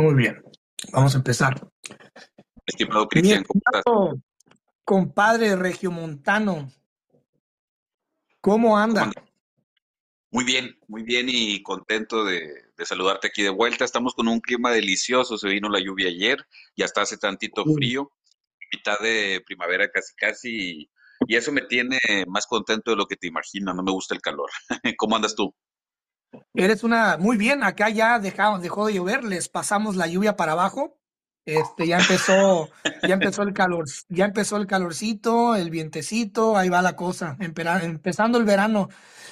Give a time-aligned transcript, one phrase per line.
[0.00, 0.40] Muy bien,
[0.92, 1.60] vamos a empezar.
[2.64, 3.82] Estimado Cristian, ¿cómo estás?
[4.84, 6.70] Compadre regiomontano,
[8.40, 9.10] ¿cómo anda?
[10.30, 13.84] Muy bien, muy bien y contento de, saludarte aquí de vuelta.
[13.84, 16.46] Estamos con un clima delicioso, se vino la lluvia ayer,
[16.76, 18.12] ya está hace tantito frío,
[18.72, 20.88] mitad de primavera casi casi,
[21.26, 24.20] y, eso me tiene más contento de lo que te imaginas, no me gusta el
[24.20, 24.48] calor.
[24.96, 25.52] ¿Cómo andas tú?
[26.54, 30.52] Eres una, muy bien, acá ya dejamos, dejó de llover, les pasamos la lluvia para
[30.52, 30.98] abajo.
[31.44, 32.68] Este, ya empezó,
[33.02, 38.36] ya empezó el calor, ya empezó el calorcito, el vientecito, ahí va la cosa, empezando
[38.36, 38.90] el verano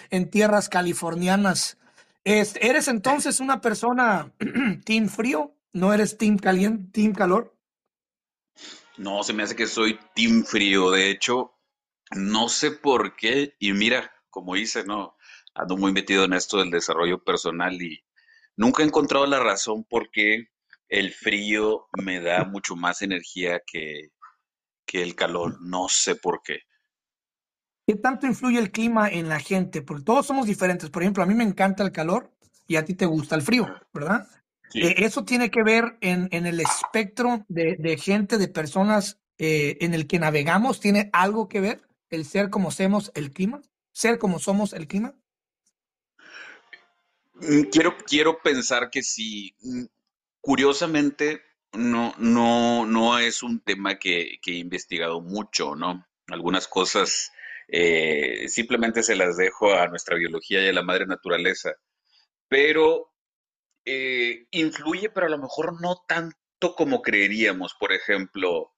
[0.08, 1.76] en tierras californianas.
[2.24, 4.32] ¿Eres entonces una persona
[4.84, 5.54] team frío?
[5.72, 7.54] ¿No eres team caliente, team calor?
[8.96, 10.90] No, se me hace que soy team frío.
[10.90, 11.54] De hecho,
[12.12, 13.54] no sé por qué.
[13.58, 15.15] Y mira, como dice, no,
[15.56, 18.04] ando muy metido en esto del desarrollo personal y
[18.56, 20.48] nunca he encontrado la razón por qué
[20.88, 24.10] el frío me da mucho más energía que,
[24.86, 25.58] que el calor.
[25.60, 26.60] No sé por qué.
[27.86, 29.82] ¿Qué tanto influye el clima en la gente?
[29.82, 30.90] Porque todos somos diferentes.
[30.90, 32.32] Por ejemplo, a mí me encanta el calor
[32.66, 34.28] y a ti te gusta el frío, ¿verdad?
[34.74, 40.06] Eh, eso tiene que ver en, el espectro de, gente, de personas eh, en el
[40.06, 40.80] que navegamos.
[40.80, 43.62] ¿Tiene algo que ver el ser como somos el clima?
[43.92, 45.14] ¿Ser como somos el clima?
[47.40, 49.54] Mm, quiero, quiero pensar que sí.
[49.62, 49.84] Mm,
[50.40, 56.06] curiosamente, no, no, no es un tema que, he investigado mucho, ¿no?
[56.28, 57.32] Algunas cosas
[57.68, 61.72] eh, simplemente se las dejo a nuestra biología y a la madre naturaleza.
[62.48, 63.12] Pero
[63.84, 67.74] eh, influye, pero a lo mejor no tanto como creeríamos.
[67.78, 68.72] Por ejemplo,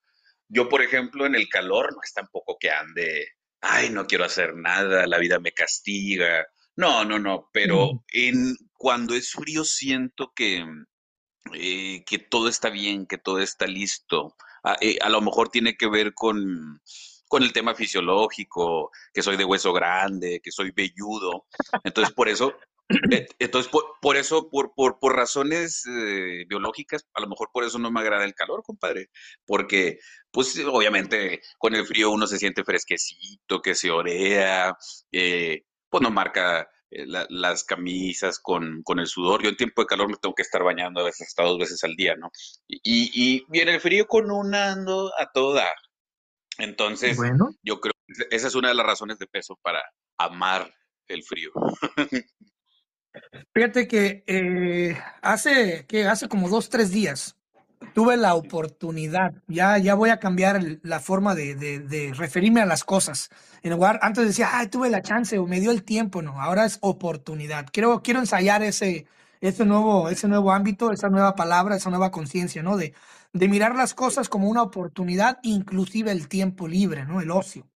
[0.48, 3.28] yo, por ejemplo, en el calor no es tampoco que ande,
[3.60, 6.46] ay, no quiero hacer nada, la vida me castiga.
[6.78, 10.64] No, no, no, pero en, cuando es frío siento que,
[11.52, 14.36] eh, que todo está bien, que todo está listo.
[14.62, 16.80] A, ah, eh, a, lo mejor tiene que ver con,
[17.26, 21.46] con el tema fisiológico, que soy de hueso grande, que soy velludo.
[21.82, 22.54] Entonces, por eso,
[23.10, 25.82] eh, entonces, por, eso, por, por, por razones
[26.46, 29.10] biológicas, a lo mejor por eso no me agrada el calor, compadre.
[29.44, 29.98] Porque,
[30.30, 34.76] pues, obviamente, con el frío uno se siente fresquecito, que se orea,
[35.90, 39.42] pues no marca eh, las camisas con, el sudor.
[39.42, 41.82] Yo en tiempo de calor me tengo que estar bañando a veces hasta dos veces
[41.84, 42.30] al día, ¿no?
[42.66, 45.66] Y, y, viene el frío con un ando a toda.
[46.58, 47.50] Entonces, bueno.
[47.62, 49.82] yo creo que esa es una de las razones de peso para
[50.18, 50.74] amar
[51.06, 51.52] el frío.
[53.54, 57.37] Fíjate que eh, hace, que hace como dos, tres días
[57.94, 62.84] tuve la oportunidad, ya, ya voy a cambiar la forma de, de, referirme a las
[62.84, 63.30] cosas.
[63.62, 66.64] En lugar, antes decía, ay, tuve la chance o me dio el tiempo, no, ahora
[66.64, 67.66] es oportunidad.
[67.72, 69.06] Quiero, quiero ensayar ese,
[69.40, 72.76] ese, nuevo, ese nuevo ámbito, esa nueva palabra, esa nueva conciencia, ¿no?
[72.76, 72.94] De,
[73.32, 77.20] de mirar las cosas como una oportunidad, inclusive el tiempo libre, ¿no?
[77.20, 77.68] El ocio.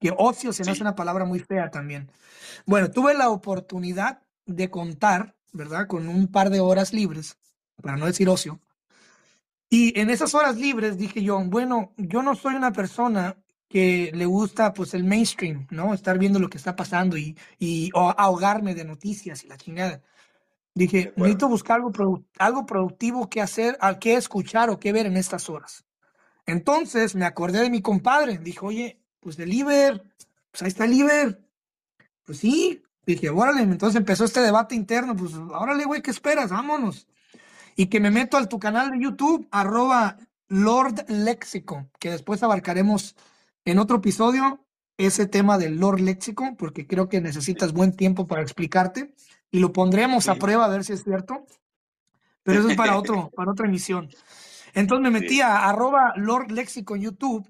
[0.00, 2.10] Que ocio se me hace una palabra muy fea también.
[2.66, 5.86] Bueno, tuve la oportunidad de contar, ¿verdad?
[5.86, 7.38] Con un par de horas libres,
[7.82, 8.60] para no decir ocio,
[9.70, 13.36] y en esas horas libres dije yo, bueno, yo no soy una persona
[13.68, 15.92] que le gusta pues el mainstream, ¿no?
[15.92, 20.02] Estar viendo lo que está pasando y, y ahogarme de noticias y la chingada.
[20.74, 25.16] Dije, necesito buscar algo, algo productivo que hacer, al que escuchar o que ver en
[25.16, 25.84] estas horas.
[26.46, 28.38] Entonces me acordé de mi compadre.
[28.38, 30.02] Dijo, oye, pues de Liber,
[30.50, 31.42] pues ahí está Liber.
[32.24, 32.82] Pues sí.
[33.04, 35.14] Dije, órale, entonces empezó este debate interno.
[35.14, 36.50] Pues órale, güey, ¿qué esperas?
[36.50, 37.06] Vámonos
[37.78, 40.16] y que me meto a tu canal de YouTube, arroba
[40.48, 43.14] Lord Léxico, que después abarcaremos
[43.64, 44.66] en otro episodio
[44.96, 49.14] ese tema del Lord Léxico, porque creo que necesitas buen tiempo para explicarte
[49.52, 51.46] y lo pondremos a prueba a ver si es cierto.
[52.42, 54.08] Pero eso es para, otro, para otra emisión.
[54.74, 57.48] Entonces me metí a arroba Lord Léxico en YouTube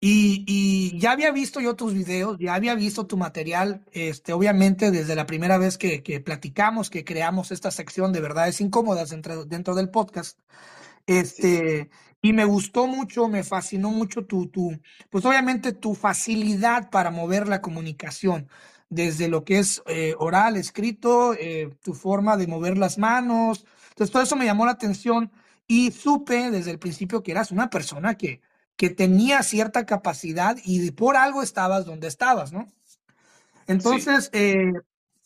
[0.00, 5.16] y, ya había visto yo tus videos, ya había visto tu material, este, obviamente desde
[5.16, 9.74] la primera vez que, que platicamos, que creamos esta sección de verdades incómodas dentro, dentro
[9.74, 10.38] del podcast.
[11.06, 11.90] Este,
[12.22, 14.78] y me gustó mucho, me fascinó mucho tu, tu,
[15.10, 18.48] pues obviamente tu facilidad para mover la comunicación,
[18.90, 23.64] desde lo que es eh, oral, escrito, eh, tu forma de mover las manos.
[23.90, 25.32] Entonces todo eso me llamó la atención
[25.66, 28.40] y supe desde el principio que eras una persona que,
[28.78, 32.68] que tenía cierta capacidad y por algo estabas donde estabas, ¿no?
[33.66, 34.72] Entonces, eh,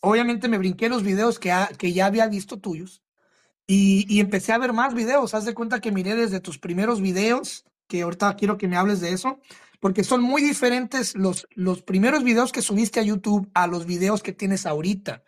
[0.01, 3.03] obviamente me brinqué los videos que, que ya había visto tuyos
[3.67, 5.35] y, empecé a ver más videos.
[5.35, 9.01] Haz de cuenta que miré desde tus primeros videos, que ahorita quiero que me hables
[9.03, 9.39] de eso,
[9.81, 14.23] porque son muy diferentes los, los primeros videos que subiste a YouTube a los videos
[14.23, 15.23] que tienes ahorita.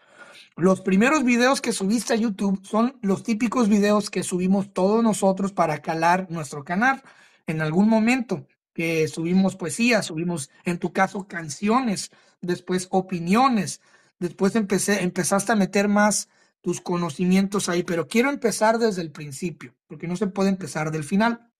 [0.56, 5.52] los primeros videos que subiste a YouTube son los típicos videos que subimos todos nosotros
[5.52, 7.02] para calar nuestro canal
[7.46, 8.46] en algún momento.
[8.72, 12.10] Que subimos poesía, subimos, en tu caso, canciones,
[12.40, 13.80] después opiniones,
[14.18, 16.28] después empecé, empezaste a meter más
[16.60, 21.04] tus conocimientos ahí, pero quiero empezar desde el principio, porque no se puede empezar del
[21.04, 21.50] final.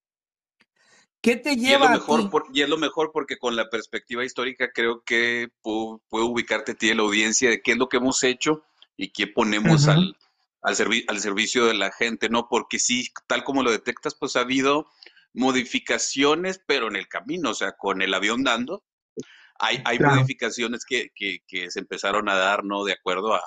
[1.20, 4.24] ¿Qué te lleva y es lo mejor, y es lo mejor porque con la perspectiva
[4.24, 7.98] histórica creo que puedo, ubicarte a ti en la audiencia de qué es lo que
[7.98, 8.62] hemos hecho
[8.96, 10.16] y qué ponemos al,
[10.62, 10.76] al,
[11.08, 12.48] al servicio de la gente, ¿no?
[12.48, 14.86] Porque sí, tal como lo detectas, pues ha habido
[15.34, 18.84] modificaciones, pero en el camino, o sea, con el avión dando,
[19.58, 22.84] hay, hay modificaciones que, que, que, se empezaron a dar, ¿no?
[22.84, 23.38] De acuerdo a,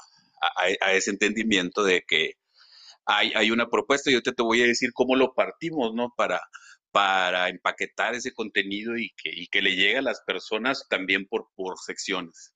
[0.41, 2.33] a, a ese entendimiento de que
[3.05, 6.13] hay, hay, una propuesta yo te, te voy a decir cómo lo partimos, ¿no?
[6.15, 6.41] Para,
[6.91, 11.49] para empaquetar ese contenido y que, y que le llegue a las personas también por,
[11.55, 12.53] por secciones.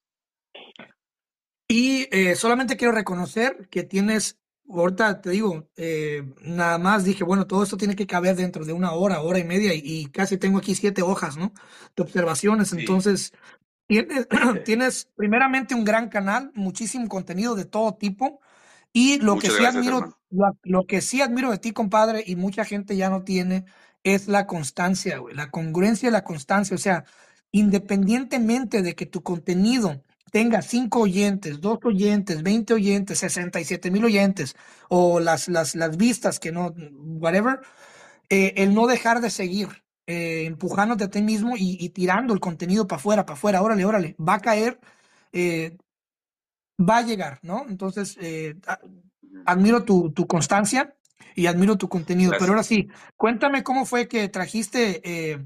[1.68, 4.41] Y eh, solamente quiero reconocer que tienes,
[4.74, 8.74] ahorita te digo, eh, nada más dije, bueno, todo esto tiene que caber dentro de
[8.74, 11.54] una hora, hora y media, y, casi tengo aquí siete hojas, ¿no?
[11.96, 12.74] De observaciones.
[12.74, 13.34] Entonces,
[13.88, 14.28] tienes,
[14.66, 18.40] tienes primeramente un gran canal, muchísimo contenido de todo tipo.
[18.94, 22.66] Y lo que sí admiro, lo, lo, que sí admiro de ti, compadre, y mucha
[22.66, 23.66] gente ya no tiene,
[24.04, 26.76] es la constancia, güey, la congruencia y la constancia.
[26.76, 27.06] O sea,
[27.52, 34.56] independientemente de que tu contenido tenga cinco oyentes, dos oyentes, 20 oyentes, 67 mil oyentes,
[34.89, 36.74] o las, las, las vistas que no,
[37.19, 37.60] whatever,
[38.30, 42.88] eh, el no dejar de seguir, eh, empujándote a ti mismo y, tirando el contenido
[42.88, 44.80] para afuera, para afuera, órale, órale, va a caer,
[45.33, 45.78] eh,
[46.80, 47.66] va a llegar, ¿no?
[47.69, 48.18] Entonces,
[49.45, 50.95] admiro tu, tu constancia
[51.36, 52.34] y admiro tu contenido.
[52.38, 55.45] Pero ahora sí, cuéntame cómo fue que trajiste eh,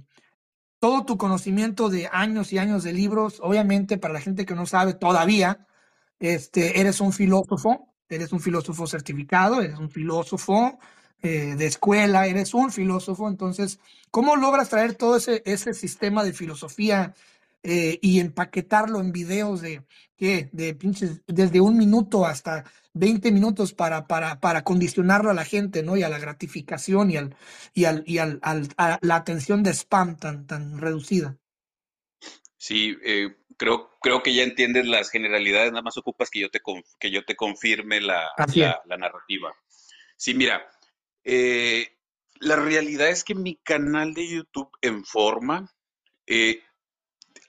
[0.79, 3.39] todo tu conocimiento de años y años de libros.
[3.41, 5.67] Obviamente, para la gente que no sabe todavía,
[6.19, 10.79] este, eres un filósofo, eres un filósofo certificado, eres un filósofo
[11.21, 13.27] eh, de escuela, eres un filósofo.
[13.29, 13.79] Entonces,
[14.11, 17.13] ¿cómo logras traer todo ese, ese sistema de filosofía
[17.63, 19.83] eh, y empaquetarlo en videos de,
[20.17, 20.49] ¿qué?
[20.51, 22.63] De pinches, desde un minuto hasta
[22.95, 25.97] 20 minutos para, para, para condicionarlo a la gente, ¿no?
[25.97, 27.35] Y a la gratificación y, al,
[27.73, 31.37] y, al, y al, a la atención de spam tan, tan reducida.
[32.57, 36.61] Sí, eh, creo, creo que ya entiendes las generalidades, nada más ocupas que yo te,
[36.99, 38.31] que yo te confirme la,
[38.85, 39.53] la, narrativa.
[40.15, 40.65] Sí, mira,
[41.23, 41.97] eh,
[42.39, 45.69] la realidad es que mi canal de YouTube en forma,
[46.25, 46.63] eh,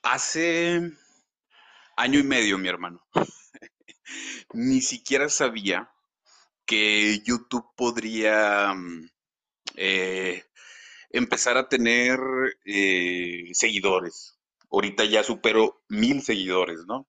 [0.02, 0.92] hace
[1.96, 3.06] año y medio, mi hermano,
[4.52, 5.90] ni siquiera sabía
[6.64, 9.08] que YouTube podría mm,
[9.76, 10.44] eh,
[11.10, 12.18] empezar a tener
[12.64, 14.38] eh, seguidores.
[14.70, 17.06] Ahorita ya supero mil seguidores, ¿no?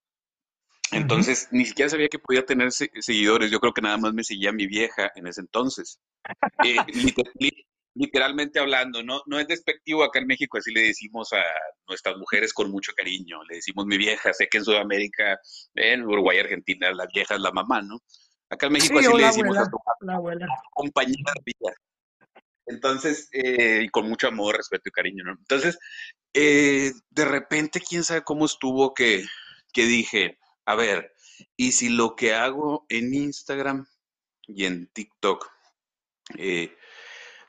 [0.91, 3.51] Entonces, ni siquiera sabía que podía tener seguidores.
[3.51, 5.99] Yo creo que nada más me seguía mi vieja en ese entonces.
[6.63, 6.77] Eh,
[7.97, 9.21] literalmente hablando, ¿no?
[9.25, 11.43] No es despectivo acá en México, así le decimos a
[11.87, 15.39] nuestras mujeres con mucho cariño, le decimos mi vieja, sé que en Sudamérica,
[15.75, 17.99] en Uruguay, Argentina, la vieja es la mamá, ¿no?
[18.49, 19.77] Acá en México así le decimos a tu
[20.73, 21.73] compañera vida.
[22.67, 25.31] Entonces, eh, y con mucho amor, respeto y cariño, ¿no?
[25.31, 25.79] Entonces,
[26.33, 29.25] eh, de repente, quién sabe cómo estuvo que,
[29.73, 31.13] que dije, a ver,
[31.55, 33.87] y si lo que hago en Instagram
[34.47, 35.49] y en TikTok
[36.37, 36.75] eh,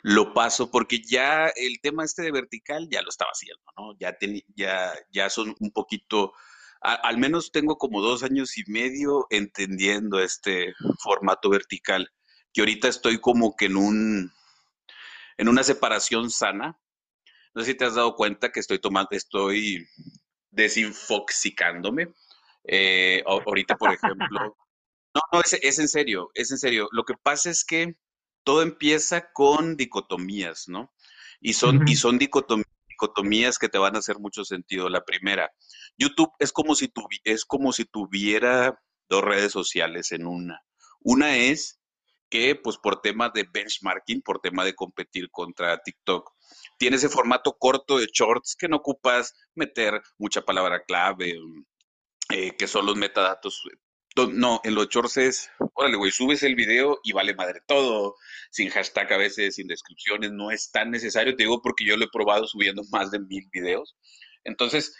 [0.09, 3.95] lo paso porque ya el tema este de vertical ya lo estaba haciendo, ¿no?
[3.99, 4.17] Ya,
[4.57, 6.33] ya, ya son un poquito,
[6.81, 10.73] al menos tengo como dos años y medio entendiendo este
[11.03, 12.11] formato vertical,
[12.55, 14.33] que ahorita estoy como que en un,
[15.37, 16.81] en una separación sana.
[17.53, 19.87] No sé si te has dado cuenta que estoy tomando, estoy
[20.51, 22.15] desinfoxicándome.
[22.65, 24.27] Eh, ahorita, por ejemplo,
[25.15, 26.89] no, no, es, es en serio, es en serio.
[26.93, 27.95] Lo que pasa es que
[28.49, 30.91] todo empieza con dicotomías, ¿no?
[31.39, 34.89] Y son, y son dicotomías que te van a hacer mucho sentido.
[34.89, 35.53] La primera,
[35.99, 36.91] YouTube es como si,
[37.25, 40.63] es como si tuviera dos redes sociales en una.
[41.01, 41.79] Una es
[42.31, 46.31] que, pues por tema de benchmarking, por tema de competir contra TikTok,
[46.79, 51.39] tiene ese formato corto de shorts que no ocupas meter mucha palabra clave,
[52.31, 53.63] eh, que son los metadatos
[54.27, 58.17] no, en los shorts es, órale, güey, subes el video y vale madre todo,
[58.51, 62.05] sin hashtag a veces, sin descripciones, no es tan necesario, te digo porque yo lo
[62.05, 63.97] he probado subiendo más de mil videos.
[64.45, 64.95] Entonces,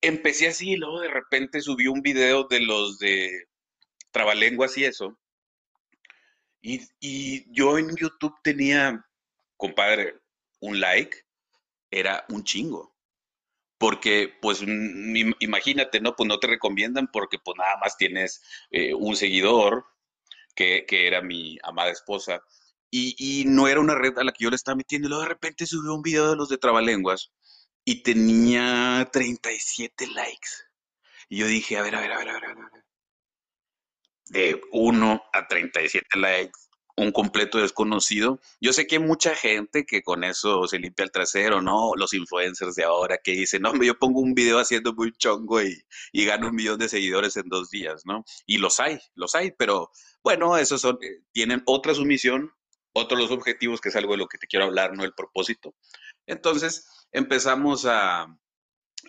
[0.00, 3.46] empecé así y luego de repente subí un video de los de
[4.10, 5.18] trabalenguas y eso.
[6.62, 9.04] Y, y yo en YouTube tenía,
[9.56, 10.14] compadre,
[10.60, 11.16] un like,
[11.90, 12.95] era un chingo
[13.86, 14.62] porque pues
[15.38, 16.16] imagínate, ¿no?
[16.16, 19.86] Pues no te recomiendan porque pues nada más tienes eh, un seguidor
[20.56, 22.42] que, que, era mi amada esposa
[22.90, 25.22] y, y, no era una red a la que yo le estaba metiendo y luego
[25.22, 27.30] de repente subió un video de los de Trabalenguas
[27.84, 30.50] y tenía 37 likes.
[31.28, 32.84] Y yo dije, a ver, a ver, a ver, a ver, a ver.
[34.30, 36.58] De 1 a 37 likes
[36.96, 38.40] un completo desconocido.
[38.60, 41.94] Yo sé que hay mucha gente que con eso se limpia el trasero, ¿no?
[41.94, 45.84] Los influencers de ahora que dicen, no, yo pongo un video haciendo muy chongo y,
[46.12, 48.24] y gano un millón de seguidores en dos días, ¿no?
[48.46, 49.90] Y los hay, los hay, pero
[50.24, 52.50] bueno, esos son, eh, tienen otra sumisión,
[52.94, 55.74] otros los objetivos, que es algo de lo que te quiero hablar, no el propósito.
[56.26, 58.22] Entonces empezamos a,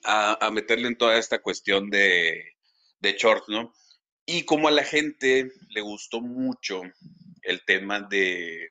[0.04, 2.58] a, a meterle en toda esta cuestión de,
[3.00, 3.74] de shorts, ¿no?
[4.26, 6.82] Y como a la gente le gustó mucho
[7.48, 8.70] el tema de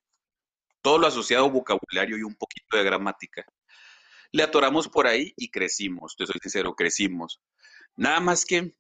[0.83, 3.45] todo lo asociado a vocabulario y un poquito de gramática.
[4.33, 7.41] Le atoramos por ahí y crecimos, te soy sincero, crecimos.
[7.97, 8.77] Nada más que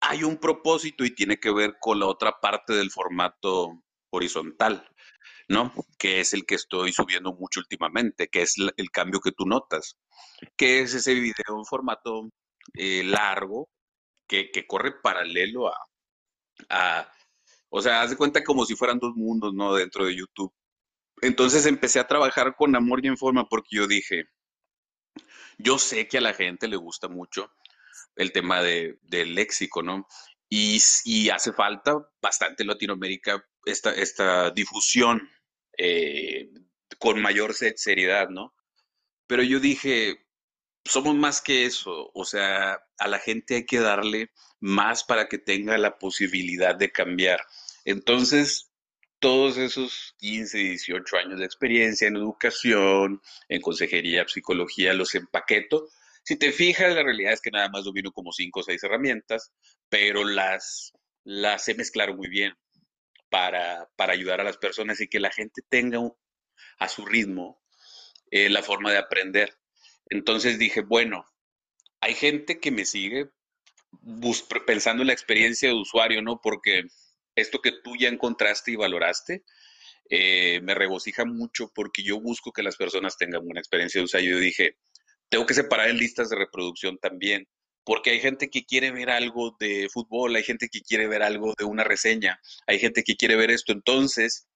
[0.00, 4.88] hay un propósito y tiene que ver con la otra parte del formato horizontal,
[5.48, 5.72] ¿no?
[5.98, 9.96] Que es el que estoy subiendo mucho últimamente, que es el cambio que tú notas,
[10.56, 12.30] que es ese video en formato
[12.74, 13.68] eh, largo
[14.26, 15.76] que, que, corre paralelo a,
[16.70, 17.12] a,
[17.68, 19.74] o sea, haz de cuenta como si fueran dos mundos, ¿no?
[19.74, 20.52] Dentro de YouTube.
[21.22, 24.24] Entonces empecé a trabajar con amor y en forma porque yo dije,
[25.58, 27.50] yo sé que a la gente le gusta mucho
[28.16, 30.06] el tema de, del léxico, ¿no?
[30.48, 35.28] Y, y, hace falta bastante en Latinoamérica esta, esta difusión
[35.76, 36.48] eh,
[36.98, 38.54] con mayor seriedad, ¿no?
[39.26, 40.26] Pero yo dije,
[40.84, 44.30] somos más que eso, o sea, a la gente hay que darle
[44.66, 47.40] más para que tenga la posibilidad de cambiar.
[47.84, 48.72] Entonces,
[49.20, 55.88] todos esos 15, 18 años de experiencia en educación, en consejería, psicología, los empaqueto.
[56.24, 59.52] Si te fijas, la realidad es que nada más domino como 5 o 6 herramientas,
[59.88, 60.92] pero las,
[61.22, 62.52] las sé mezclar muy bien
[63.30, 66.00] para, para ayudar a las personas y que la gente tenga
[66.78, 67.62] a su ritmo
[68.32, 69.56] eh, la forma de aprender.
[70.10, 71.24] Entonces dije, bueno,
[72.00, 73.30] hay gente que me sigue
[74.66, 76.40] pensando en la experiencia de usuario, ¿no?
[76.40, 76.84] Porque
[77.34, 79.44] esto que tú ya encontraste y valoraste,
[80.08, 84.32] eh, me regocija mucho porque yo busco que las personas tengan una experiencia de usuario.
[84.32, 84.76] Yo dije,
[85.28, 87.48] tengo que separar en listas de reproducción también,
[87.84, 91.54] porque hay gente que quiere ver algo de fútbol, hay gente que quiere ver algo
[91.58, 93.72] de una reseña, hay gente que quiere ver esto.
[93.72, 94.46] Entonces,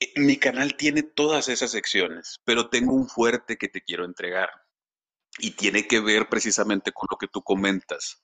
[0.00, 4.50] eh, mi canal tiene todas esas secciones, pero tengo un fuerte que te quiero entregar
[5.38, 8.22] y tiene que ver precisamente con lo que tú comentas.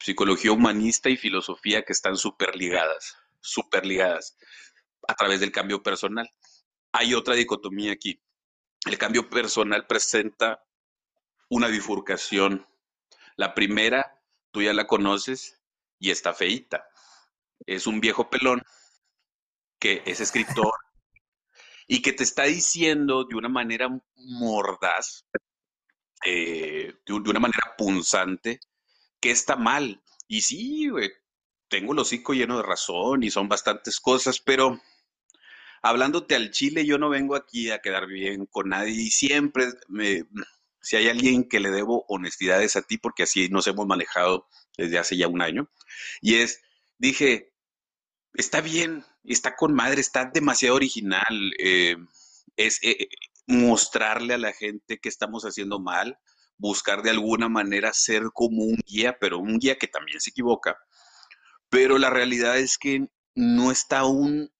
[0.00, 4.36] Psicología humanista y filosofía que están súper ligadas, súper ligadas
[5.06, 6.30] a través del cambio personal.
[6.92, 8.20] Hay otra dicotomía aquí.
[8.86, 10.64] El cambio personal presenta
[11.50, 12.66] una bifurcación.
[13.36, 15.60] La primera, tú ya la conoces
[15.98, 16.88] y está feita.
[17.66, 18.62] Es un viejo pelón
[19.78, 20.72] que es escritor
[21.86, 25.26] y que te está diciendo de una manera mordaz,
[26.24, 28.60] eh, de, una manera punzante,
[29.20, 30.02] que está mal.
[30.28, 30.88] Y sí,
[31.68, 34.80] tengo el hocico lleno de razón y son bastantes cosas, pero
[35.82, 40.24] hablándote al chile, yo no vengo aquí a quedar bien con nadie y siempre me,
[40.80, 44.48] si hay alguien que le debo honestidad es a ti, porque así nos hemos manejado
[44.76, 45.70] desde hace ya un año.
[46.20, 46.62] Y es,
[46.98, 47.52] dije,
[48.34, 51.52] está bien, está con madre, está demasiado original.
[51.58, 51.96] Eh,
[52.56, 53.08] es eh,
[53.46, 56.18] mostrarle a la gente que estamos haciendo mal,
[56.60, 60.78] buscar de alguna manera ser como un guía, pero un guía que también se equivoca.
[61.70, 64.52] Pero la realidad es que no está aún,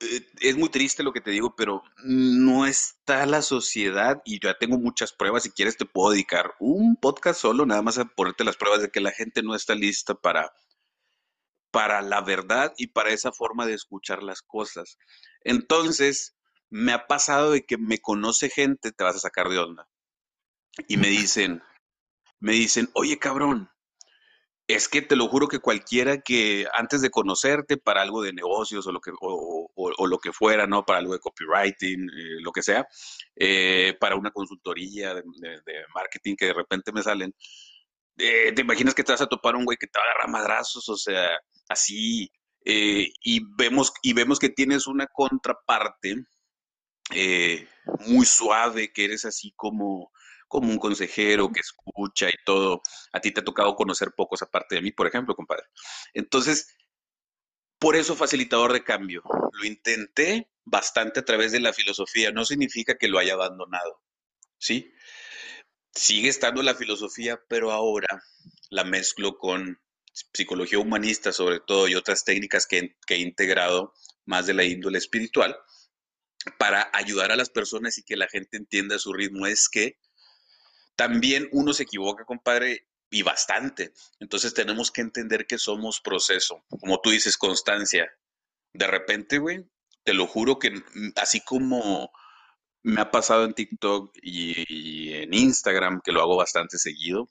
[0.00, 4.56] eh, es muy triste lo que te digo, pero no está la sociedad y ya
[4.58, 8.44] tengo muchas pruebas, si quieres te puedo dedicar un podcast solo, nada más a ponerte
[8.44, 10.52] las pruebas de que la gente no está lista para,
[11.72, 14.98] para la verdad y para esa forma de escuchar las cosas.
[15.42, 16.36] Entonces,
[16.70, 19.88] me ha pasado de que me conoce gente, te vas a sacar de onda
[20.86, 21.62] y me dicen,
[22.40, 23.70] me dicen, oye cabrón,
[24.68, 28.86] es que te lo juro que cualquiera que antes de conocerte para algo de negocios
[28.86, 30.84] o lo que, o, lo que fuera, ¿no?
[30.84, 32.86] Para algo de copywriting, eh, lo que sea,
[33.34, 35.22] eh, para una consultoría de,
[35.94, 37.34] marketing que de repente me salen,
[38.18, 40.30] eh, te imaginas que te vas a topar un güey que te va a agarrar
[40.30, 41.30] madrazos, o sea,
[41.70, 42.30] así,
[42.62, 46.16] y, vemos, y vemos que tienes una contraparte
[48.06, 50.12] muy suave, que eres así como
[50.48, 52.82] como un consejero que escucha y todo.
[53.12, 55.64] A ti te ha tocado conocer pocos aparte de mí, por ejemplo, compadre.
[56.14, 56.74] Entonces,
[57.78, 59.22] por eso facilitador de cambio.
[59.52, 62.32] Lo intenté bastante a través de la filosofía.
[62.32, 64.02] No significa que lo haya abandonado,
[64.58, 64.92] ¿sí?
[65.98, 68.22] sigue estando la filosofía, pero ahora
[68.70, 69.80] la mezclo con
[70.12, 74.98] psicología humanista sobre todo y otras técnicas que, que he integrado más de la índole
[74.98, 75.56] espiritual
[76.58, 79.46] para ayudar a las personas y que la gente entienda su ritmo.
[79.46, 79.98] Es que
[80.98, 83.92] también uno se equivoca, compadre, y bastante.
[84.18, 86.64] Entonces tenemos que entender que somos proceso.
[86.68, 88.10] Como tú dices, constancia.
[88.72, 89.64] De repente, güey,
[90.02, 90.82] te lo juro que
[91.14, 92.10] así como
[92.82, 97.28] me ha pasado en TikTok y, en Instagram, que lo hago bastante seguido,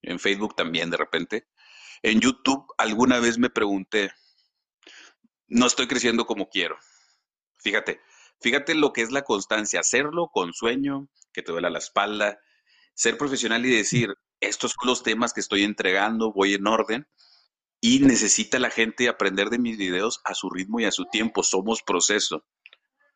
[0.00, 1.48] en Facebook también de repente,
[2.02, 4.12] en YouTube alguna vez me pregunté,
[5.48, 6.78] no estoy creciendo como quiero.
[7.58, 8.00] Fíjate,
[8.40, 12.38] fíjate lo que es la constancia, hacerlo con sueño, que te duela la espalda,
[12.98, 17.06] ser profesional y decir, estos son los temas que estoy entregando, voy en orden
[17.80, 21.44] y necesita la gente aprender de mis videos a su ritmo y a su tiempo.
[21.44, 22.44] Somos proceso.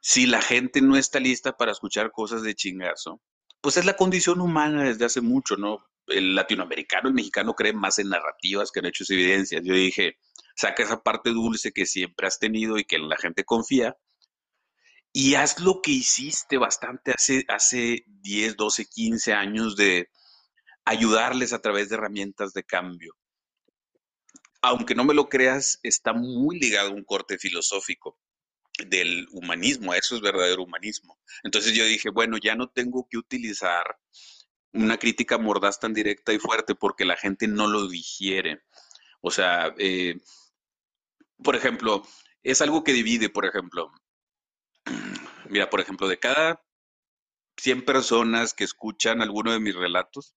[0.01, 3.21] Si la gente no está lista para escuchar cosas de chingazo,
[3.61, 5.85] pues es la condición humana desde hace mucho, ¿no?
[6.07, 9.63] El latinoamericano, el mexicano cree más en narrativas que en hechos y evidencias.
[9.65, 10.17] Yo dije,
[10.55, 13.97] saca esa parte dulce que siempre has tenido y que la gente confía
[15.13, 20.09] y haz lo que hiciste bastante hace, hace 10, 12, 15 años de
[20.85, 23.15] ayudarles a través de herramientas de cambio.
[24.63, 28.19] Aunque no me lo creas, está muy ligado a un corte filosófico
[28.87, 31.19] del humanismo, eso es verdadero humanismo.
[31.43, 33.99] Entonces yo dije, bueno, ya no tengo que utilizar
[34.73, 38.63] una crítica mordaz tan directa y fuerte porque la gente no lo digiere.
[39.21, 40.21] O sea, eh,
[41.43, 42.03] por ejemplo,
[42.43, 43.93] es algo que divide, por ejemplo,
[45.49, 46.63] mira, por ejemplo, de cada
[47.57, 50.35] 100 personas que escuchan alguno de mis relatos,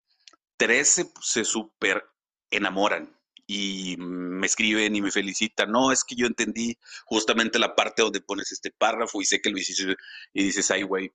[0.58, 2.04] 13 se súper
[2.50, 5.72] enamoran y me escriben y me felicitan.
[5.72, 9.50] No, es que yo entendí justamente la parte donde pones este párrafo y sé que
[9.50, 9.96] lo hiciste
[10.34, 11.14] y dices, ay, güey,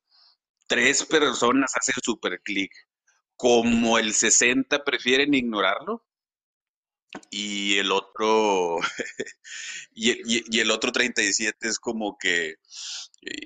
[0.66, 2.72] tres personas hacen súper clic.
[3.36, 6.04] Como el 60 prefieren ignorarlo
[7.30, 8.78] y el otro
[9.94, 12.54] y, y, el otro 37 es como que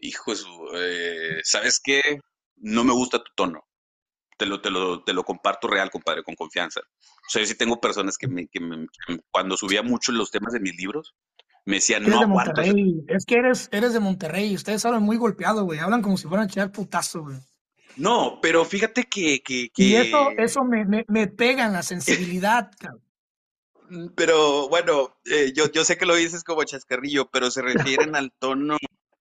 [0.02, 0.32] hijo
[0.74, 2.20] eh, ¿sabes qué?
[2.56, 3.64] No me gusta tu tono
[4.36, 6.80] te lo, te lo, te lo comparto real, compadre, con confianza.
[6.80, 8.86] O sea, yo sí tengo personas que, me, que, me,
[9.30, 11.14] cuando subía mucho los temas de mis libros,
[11.64, 13.04] me decían, no de Monterrey.
[13.08, 14.54] Es que eres, eres de Monterrey.
[14.54, 15.78] Ustedes hablan muy golpeado, güey.
[15.78, 17.38] Hablan como si fueran a echar putazo, güey.
[17.96, 19.40] No, pero fíjate que...
[19.40, 19.82] que, que...
[19.82, 23.02] Y eso, eso me, me, me pega en la sensibilidad, cabrón.
[24.16, 28.32] Pero bueno, eh, yo, yo sé que lo dices como chascarrillo, pero se refieren al
[28.38, 28.76] tono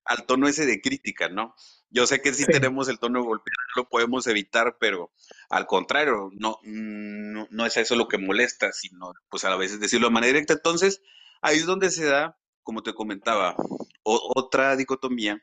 [0.06, 1.56] al tono ese de crítica, ¿no?
[1.90, 5.12] Yo sé que sí, tenemos el tono golpeado, lo podemos evitar, pero
[5.50, 10.14] al contrario, no, no, es eso lo que molesta, sino pues a veces decirlo de
[10.14, 10.54] manera directa.
[10.54, 11.02] Entonces,
[11.42, 13.56] ahí es donde se da, como te comentaba,
[14.04, 15.42] otra dicotomía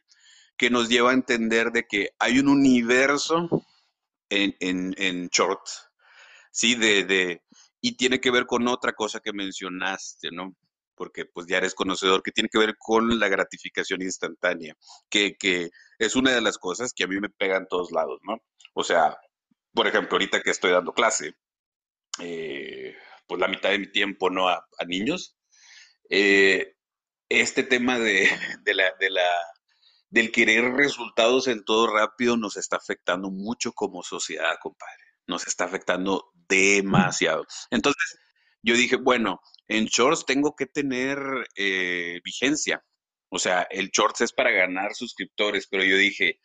[0.57, 3.49] que nos lleva a entender de que hay un universo
[4.29, 5.61] en, en, en short,
[6.51, 6.75] ¿sí?
[6.75, 7.43] De, de,
[7.81, 10.55] y tiene que ver con otra cosa que mencionaste, ¿no?
[11.01, 14.77] porque pues ya eres conocedor, que tiene que ver con la gratificación instantánea,
[15.09, 18.21] que, que es una de las cosas que a mí me pega en todos lados,
[18.23, 18.37] ¿no?
[18.75, 19.17] O sea,
[19.73, 21.37] por ejemplo, ahorita que estoy dando clase,
[22.19, 22.95] eh,
[23.27, 24.51] pues la mitad de mi tiempo, ¿no?
[24.51, 25.39] A, niños,
[26.11, 26.75] eh,
[27.31, 28.29] este tema de,
[28.63, 29.31] de, la, de la,
[30.11, 35.00] del querer resultados en todo rápido nos está afectando mucho como sociedad, compadre.
[35.31, 37.47] Nos está afectando demasiado.
[37.71, 38.19] Entonces,
[38.63, 41.19] yo dije, bueno, en shorts tengo que tener
[41.57, 42.85] eh, vigencia.
[43.31, 46.41] O sea, el shorts es para ganar suscriptores, pero yo dije,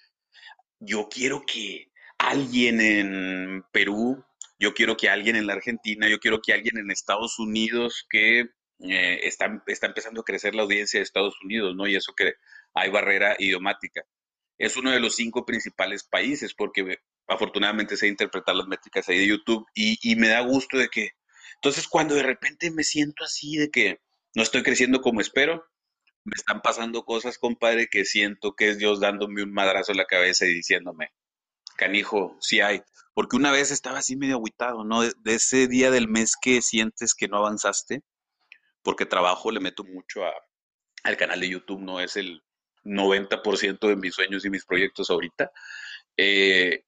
[0.79, 1.87] yo quiero que
[2.19, 4.23] alguien en Perú,
[4.59, 8.41] yo quiero que alguien en la Argentina, yo quiero que alguien en Estados Unidos que
[8.41, 11.87] eh, está, está empezando a crecer la audiencia de Estados Unidos, ¿no?
[11.87, 12.33] Y eso que
[12.75, 14.03] hay barrera idiomática.
[14.57, 19.27] Es uno de los cinco principales países porque afortunadamente sé interpretar las métricas ahí de
[19.27, 21.11] YouTube y, y me da gusto de que
[21.55, 24.01] entonces, cuando de repente me siento así de que
[24.35, 25.65] no estoy creciendo como espero,
[26.23, 30.05] me están pasando cosas, compadre, que siento que es Dios dándome un madrazo en la
[30.05, 31.11] cabeza y diciéndome,
[31.77, 32.81] canijo, sí hay.
[33.13, 35.01] Porque una vez estaba así medio aguitado, ¿no?
[35.01, 38.03] De, ese día del mes que sientes que no avanzaste,
[38.83, 40.21] porque trabajo le meto mucho
[41.03, 42.43] al canal de YouTube, no es el
[42.83, 45.51] 90% de mis sueños y mis proyectos ahorita.
[46.17, 46.83] Eh,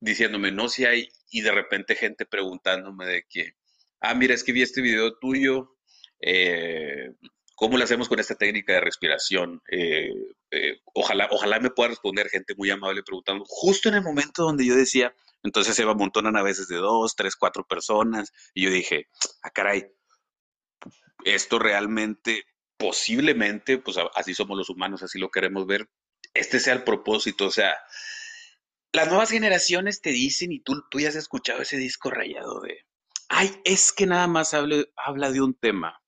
[0.00, 3.54] diciéndome, no, si hay, y de repente gente preguntándome de que,
[4.00, 5.76] ah, mira, es que vi este video tuyo,
[6.20, 7.10] eh,
[7.54, 9.62] ¿cómo lo hacemos con esta técnica de respiración?
[9.70, 10.12] Eh,
[10.50, 14.66] eh, ojalá, ojalá me pueda responder gente muy amable preguntando, justo en el momento donde
[14.66, 19.08] yo decía, entonces se amontonan a veces de dos, tres, cuatro personas, y yo dije,
[19.42, 19.86] ah, caray,
[21.24, 22.44] esto realmente,
[22.76, 25.88] posiblemente, pues así somos los humanos, así lo queremos ver,
[26.34, 27.76] este sea el propósito, o sea,
[28.94, 32.86] las nuevas generaciones te dicen, y tú, tú ya has escuchado ese disco rayado de,
[33.28, 36.00] ay, es que nada más habla, habla de un tema,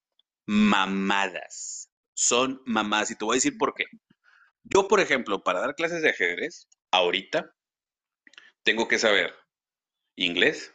[0.45, 3.83] mamadas, son mamadas, y te voy a decir por qué.
[4.63, 7.53] Yo, por ejemplo, para dar clases de ajedrez, ahorita,
[8.63, 9.35] tengo que saber
[10.15, 10.73] inglés,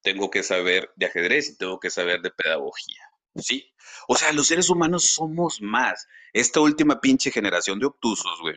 [0.00, 3.02] tengo que saber de ajedrez y tengo que saber de pedagogía.
[3.34, 3.72] ¿Sí?
[4.06, 6.06] O sea, los seres humanos somos más.
[6.32, 8.56] Esta última pinche generación de obtusos, güey,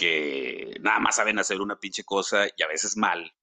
[0.00, 3.34] que nada más saben hacer una pinche cosa y a veces mal.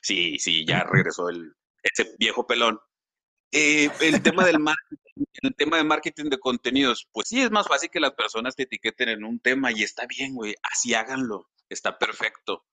[0.00, 2.80] Sí, sí, ya regresó el, ese viejo pelón.
[3.52, 7.68] Eh, el tema del marketing, el tema de marketing de contenidos, pues sí es más
[7.68, 11.50] fácil que las personas te etiqueten en un tema y está bien, güey, así háganlo,
[11.68, 12.64] está perfecto,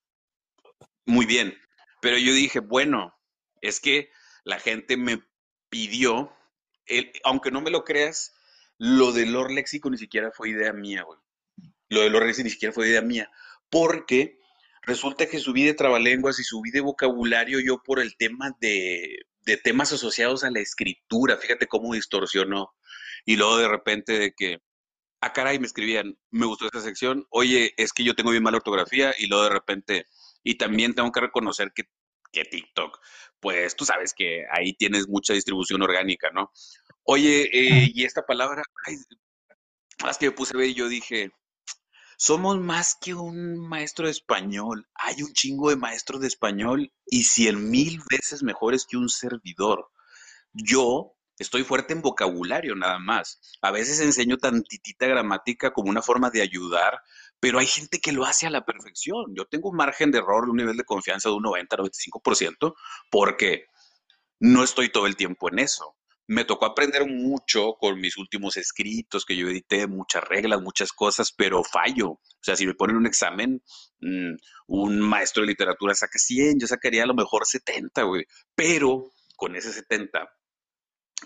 [1.06, 1.58] muy bien.
[2.02, 3.18] Pero yo dije, bueno,
[3.60, 4.12] es que
[4.46, 5.22] la gente me
[5.70, 6.34] pidió,
[6.86, 8.34] el, aunque no me lo creas,
[8.78, 11.20] lo de Lord Léxico ni siquiera fue idea mía, güey.
[11.90, 13.30] Lo de Lord Léxico ni siquiera fue idea mía,
[13.70, 14.40] porque
[14.82, 19.58] resulta que subí de trabalenguas y subí de vocabulario yo por el tema de, de
[19.58, 22.74] temas asociados a la escritura, fíjate cómo distorsionó.
[23.26, 24.60] Y luego de repente de que,
[25.22, 28.58] ah, caray, me escribían, me gustó esta sección, oye, es que yo tengo bien mala
[28.58, 30.06] ortografía, y luego de repente,
[30.44, 31.84] y también tengo que reconocer que,
[32.32, 33.00] que TikTok,
[33.40, 36.52] pues tú sabes que ahí tienes mucha distribución orgánica, ¿no?
[37.04, 38.98] Oye, eh, y esta palabra, ay,
[40.04, 41.32] más que me puse a ver y yo dije,
[42.18, 44.88] somos más que un maestro de español.
[44.96, 49.90] Hay un chingo de maestros de español y cien mil veces mejores que un servidor.
[50.54, 53.40] Yo estoy fuerte en vocabulario nada más.
[53.62, 57.00] A veces enseño tantitita gramática como una forma de ayudar,
[57.40, 59.36] pero hay gente que lo hace a la perfección.
[59.36, 62.74] Yo tengo un margen de error un nivel de confianza de un 90-95%
[63.12, 63.66] porque
[64.40, 65.96] no estoy todo el tiempo en eso
[66.28, 71.32] me tocó aprender mucho con mis últimos escritos que yo edité, muchas reglas, muchas cosas,
[71.32, 72.10] pero fallo.
[72.10, 73.62] O sea, si me ponen un examen,
[74.00, 74.36] mm,
[74.68, 78.26] un maestro de literatura saca 100, yo sacaría a lo mejor 70, güey.
[78.56, 80.28] Pero con ese 70,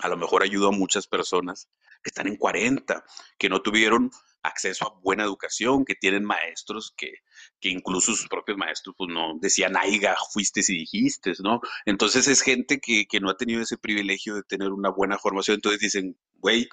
[0.02, 1.70] a lo mejor ayudo a muchas personas
[2.04, 3.04] que están en 40,
[3.38, 4.12] que no tuvieron
[4.44, 7.12] acceso a buena educación, que tienen maestros que,
[7.60, 11.62] que incluso sus propios maestros pues no decían, aiga, fuiste y dijiste, ¿no?
[11.86, 15.56] Entonces es gente que, que no ha tenido ese privilegio de tener una buena formación,
[15.56, 16.68] entonces dicen, güey,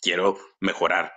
[0.00, 1.12] quiero mejorar.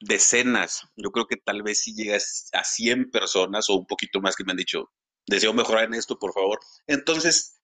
[0.00, 4.36] Decenas, yo creo que tal vez si llegas a 100 personas o un poquito más
[4.36, 4.92] que me han dicho,
[5.26, 6.60] deseo mejorar en esto, por favor.
[6.86, 7.60] Entonces,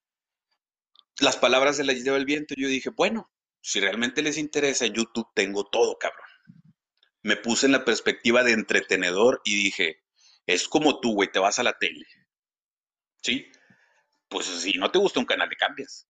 [1.21, 2.55] las palabras se las lleva el viento.
[2.57, 6.24] Yo dije, bueno, si realmente les interesa, YouTube tengo todo, cabrón
[7.25, 10.03] me puse en la perspectiva de entretenedor y dije,
[10.47, 12.07] es como tú, güey, te vas a la tele.
[13.23, 13.51] ¿Sí?
[14.29, 16.07] Pues si no te gusta un canal, le cambias.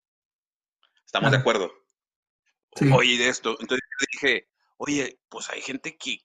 [1.05, 1.73] ¿Estamos de acuerdo?
[2.77, 2.89] Sí.
[2.95, 3.57] Oye, de esto.
[3.59, 3.81] Entonces
[4.13, 6.19] dije, oye, pues hay gente que,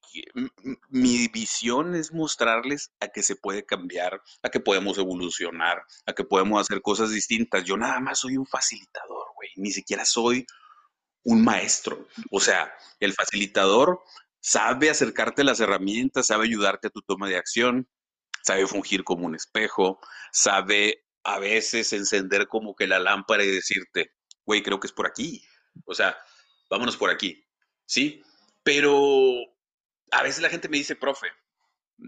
[0.90, 6.24] mi visión es mostrarles a que se puede cambiar, a que podemos evolucionar, a que
[6.24, 7.64] podemos hacer cosas distintas.
[7.64, 9.50] Yo nada más soy un facilitador, güey.
[9.56, 10.46] Ni siquiera soy
[11.24, 12.08] un maestro.
[12.30, 14.04] O sea, el facilitador
[14.46, 17.90] sabe acercarte a las herramientas, sabe ayudarte a tu toma de acción,
[18.44, 20.00] sabe fungir como un espejo,
[20.32, 24.12] sabe a veces encender como que la lámpara y decirte,
[24.46, 25.44] güey, creo que es por aquí.
[25.86, 26.16] O sea,
[26.70, 27.44] vámonos por aquí,
[27.88, 28.22] ¿sí?
[28.62, 28.94] Pero
[30.12, 31.28] a veces la gente me dice, profe,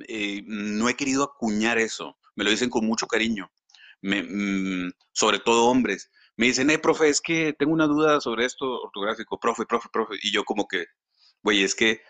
[0.07, 3.51] eh, no he querido acuñar eso, me lo dicen con mucho cariño,
[4.03, 6.11] mm, sobre todo hombres.
[6.35, 10.15] Me dicen, eh, profe, es que tengo una duda sobre esto ortográfico, profe, profe, profe.
[10.21, 10.85] Y yo como que,
[11.41, 12.01] güey, es que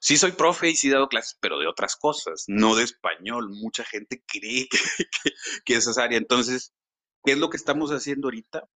[0.00, 3.48] Sí soy profe y sí he dado clases, pero de otras cosas, no de español.
[3.50, 5.30] Mucha gente cree que,
[5.64, 6.18] que, es esa área.
[6.18, 6.74] Entonces,
[7.24, 8.68] ¿qué es lo que estamos haciendo ahorita?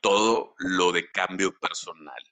[0.00, 2.22] Todo lo de cambio personal,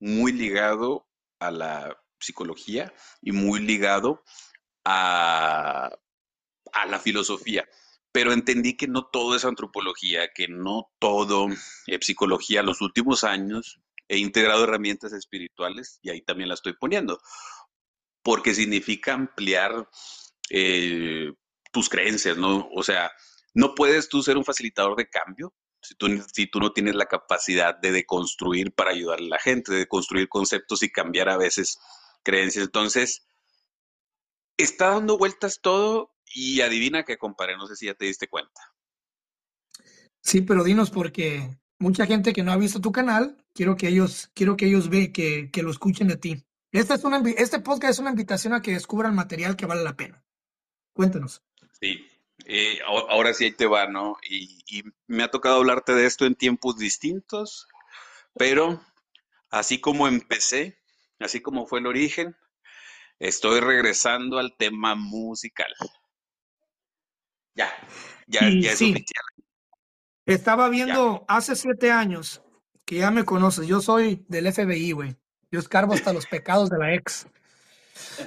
[0.00, 4.22] muy ligado a la psicología y muy ligado
[4.84, 5.90] a,
[6.88, 7.68] la filosofía.
[8.12, 11.48] Pero entendí que no todo es antropología, que no todo
[11.86, 12.62] es psicología.
[12.62, 17.20] Los últimos años he integrado herramientas espirituales y ahí también la estoy poniendo
[18.28, 19.88] porque significa ampliar
[20.50, 21.32] eh,
[21.72, 22.68] tus creencias, ¿no?
[22.74, 23.10] O sea,
[23.54, 27.06] no puedes tú ser un facilitador de cambio si tú, si tú no tienes la
[27.06, 31.78] capacidad de deconstruir para ayudar a la gente, de construir conceptos y cambiar a veces
[32.22, 32.66] creencias.
[32.66, 33.26] Entonces,
[34.58, 38.60] está dando vueltas todo y adivina que comparé, no sé si ya te diste cuenta.
[40.20, 44.30] Sí, pero dinos porque mucha gente que no ha visto tu canal, quiero que ellos,
[44.34, 46.44] quiero que ellos vean, que, que lo escuchen de ti.
[46.72, 49.96] Esta es una, este podcast es una invitación a que descubran material que vale la
[49.96, 50.22] pena.
[50.92, 51.42] Cuéntanos.
[51.80, 52.06] Sí,
[52.44, 54.16] eh, ahora sí ahí te va, ¿no?
[54.28, 57.66] Y, y, me ha tocado hablarte de esto en tiempos distintos,
[58.34, 58.80] pero
[59.50, 60.78] así como empecé,
[61.18, 62.36] así como fue el origen,
[63.18, 65.72] estoy regresando al tema musical.
[67.54, 67.72] Ya.
[68.26, 69.24] Ya, ya es oficial.
[70.26, 72.42] Estaba viendo hace siete años,
[72.84, 75.16] que ya me conoces, yo soy del FBI, güey.
[75.50, 77.26] Yo escarbo hasta los pecados de la ex.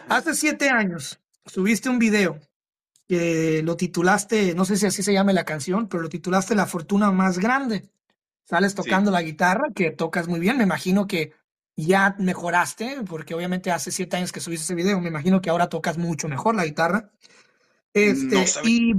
[0.10, 2.40] Hace siete años subiste un video
[3.08, 6.66] que lo titulaste, no sé si así se llama la canción, pero lo titulaste La
[6.66, 7.90] fortuna más grande.
[8.44, 10.58] Sales tocando la guitarra, que tocas muy bien.
[10.58, 11.34] Me imagino que
[11.76, 15.00] ya mejoraste, porque obviamente hace siete años que subiste ese video.
[15.00, 17.12] Me imagino que ahora tocas mucho mejor la guitarra.
[17.94, 18.94] Este, y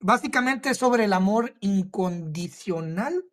[0.00, 3.24] básicamente sobre el amor incondicional.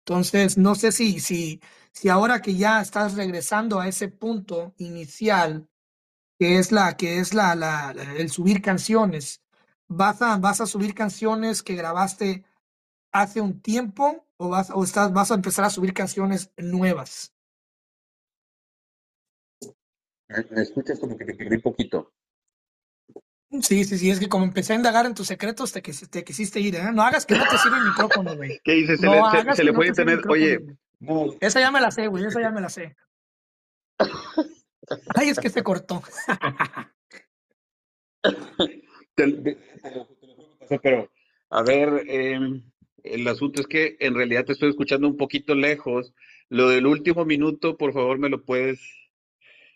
[0.00, 1.60] Entonces, no sé si, si,
[1.94, 5.68] si ahora que ya estás regresando a ese punto inicial,
[6.38, 9.42] que es la, que es la, la, el subir canciones,
[9.86, 12.44] vas a, vas a subir canciones que grabaste
[13.12, 17.32] hace un tiempo o vas, o estás, vas a empezar a subir canciones nuevas.
[20.50, 22.12] Me escuchas como que te perdí un poquito.
[23.62, 26.58] Sí, sí, sí, es que como empecé a indagar en tus secretos, te, te quisiste
[26.58, 26.90] ir, ¿eh?
[26.92, 28.58] No hagas que no te sirva el micrófono, güey.
[28.64, 28.98] ¿Qué dices?
[28.98, 30.58] Se le, se, le puede tener, oye.
[31.40, 32.96] Esa ya me la sé, güey, esa ya me la sé.
[35.14, 36.02] Ay, es que se cortó.
[40.82, 41.10] Pero,
[41.50, 42.40] a ver, eh,
[43.02, 46.14] el asunto es que en realidad te estoy escuchando un poquito lejos.
[46.48, 48.80] Lo del último minuto, por favor, me lo puedes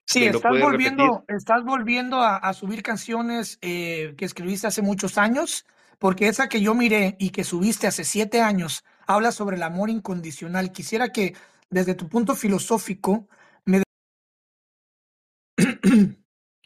[0.08, 5.66] Sí, estás volviendo, estás volviendo a, subir canciones eh, que escribiste hace muchos años,
[5.98, 9.90] porque esa que yo miré y que subiste hace siete años habla sobre el amor
[9.90, 10.70] incondicional.
[10.70, 11.34] Quisiera que
[11.70, 13.26] desde tu punto filosófico
[13.64, 13.82] me...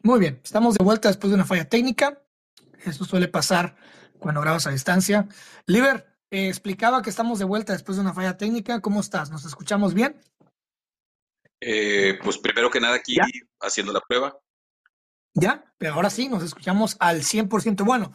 [0.03, 2.21] Muy bien, estamos de vuelta después de una falla técnica.
[2.85, 3.77] Eso suele pasar
[4.19, 5.29] cuando grabas a distancia.
[5.67, 8.81] Liber, eh, explicaba que estamos de vuelta después de una falla técnica.
[8.81, 9.31] ¿Cómo estás?
[9.31, 10.21] ¿Nos escuchamos bien?
[11.61, 13.19] Eh, pues primero que nada aquí
[13.61, 14.37] haciendo la prueba.
[15.35, 17.85] Ya, pero ahora sí, nos escuchamos al 100%.
[17.85, 18.13] Bueno,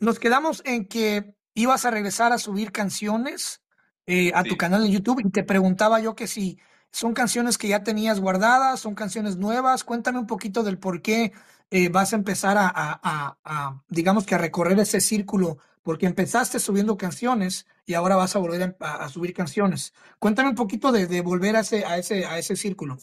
[0.00, 3.62] nos quedamos en que ibas a regresar a subir canciones
[4.10, 6.58] eh, a tu canal en YouTube y te preguntaba yo que si
[6.90, 9.84] son canciones que ya tenías guardadas, son canciones nuevas.
[9.84, 11.34] Cuéntame un poquito del por qué
[11.70, 17.66] eh, vas a empezar a, digamos que a recorrer ese círculo, porque empezaste subiendo canciones
[17.84, 19.92] y ahora vas a volver a, subir canciones.
[20.18, 22.96] Cuéntame un poquito de, volver a ese, a, ese, a ese círculo.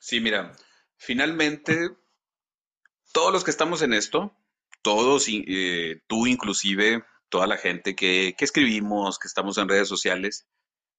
[0.00, 0.50] Sí, mira,
[0.96, 1.90] finalmente,
[3.12, 4.36] todos los que estamos en esto,
[4.82, 10.46] todos, eh, tú inclusive, toda la gente que, que escribimos, que estamos en redes sociales,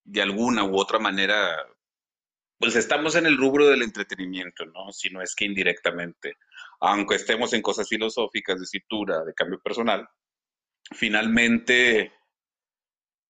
[0.03, 1.55] de alguna u otra manera
[2.59, 4.91] pues estamos en el rubro del entretenimiento, ¿no?
[4.91, 6.35] Si no es que indirectamente,
[6.81, 10.09] aunque estemos en cosas filosóficas, de escritura, de cambio personal,
[10.91, 12.11] finalmente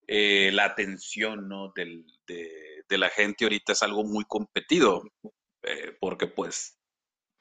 [0.07, 1.73] eh, la atención, ¿no?
[1.75, 2.05] de,
[2.89, 5.03] la gente ahorita es algo muy competido,
[5.61, 6.79] eh, porque pues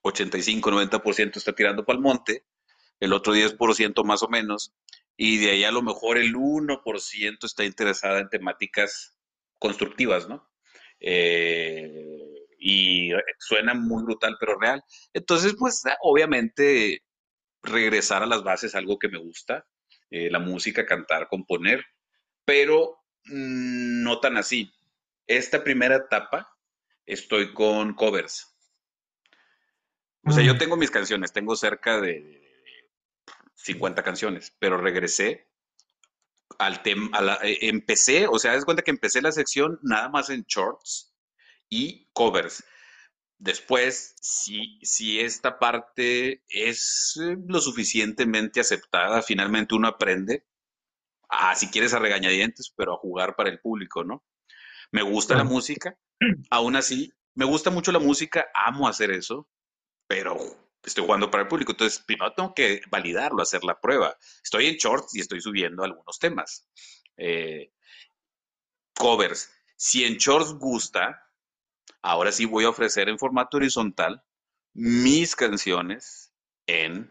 [0.02, 2.44] 85-90% está tirando para el monte,
[3.00, 4.74] el otro 10% más o menos,
[5.16, 9.16] y de ahí a lo mejor el 1% está interesada en temáticas
[9.58, 10.50] constructivas, ¿no?
[11.00, 14.82] Eh, y suena muy brutal, pero real.
[15.12, 17.02] Entonces, pues obviamente
[17.62, 19.66] regresar a las bases, algo que me gusta,
[20.10, 21.84] eh, la música, cantar, componer,
[22.44, 24.72] pero mm, no tan así.
[25.26, 26.48] Esta primera etapa
[27.06, 28.50] estoy con covers.
[30.26, 30.58] O sea, yo mm.
[30.58, 32.43] tengo mis canciones, tengo cerca de
[33.64, 35.48] 50 canciones, pero regresé
[36.58, 40.44] al tema, eh, empecé, o sea, das cuenta que empecé la sección nada más en
[40.46, 41.14] shorts
[41.70, 42.62] y covers.
[43.38, 50.44] Después, si, si esta parte es eh, lo suficientemente aceptada, finalmente uno aprende
[51.30, 54.24] a, si quieres, a regañadientes, pero a jugar para el público, ¿no?
[54.92, 55.98] Me gusta la música,
[56.50, 59.48] aún así, me gusta mucho la música, amo hacer eso,
[60.06, 60.36] pero
[60.84, 61.72] estoy jugando para el público.
[61.72, 64.16] Entonces, primero tengo que validarlo, hacer la prueba.
[64.42, 66.68] Estoy en shorts y estoy subiendo algunos temas.
[67.16, 67.72] Eh,
[68.94, 69.50] covers.
[69.76, 71.20] Si en shorts gusta,
[72.02, 74.22] ahora sí voy a ofrecer en formato horizontal
[74.72, 76.32] mis canciones
[76.66, 77.10] en,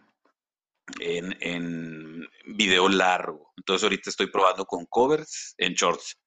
[1.00, 3.54] en, en video largo.
[3.58, 6.18] Entonces, ahorita estoy probando con covers en shorts.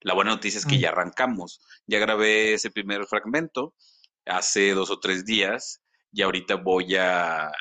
[0.00, 0.80] La buena noticia es que mm.
[0.80, 1.60] ya arrancamos.
[1.86, 3.74] Ya grabé ese primer fragmento
[4.24, 5.82] hace dos o tres días
[6.16, 7.52] y ahorita voy a,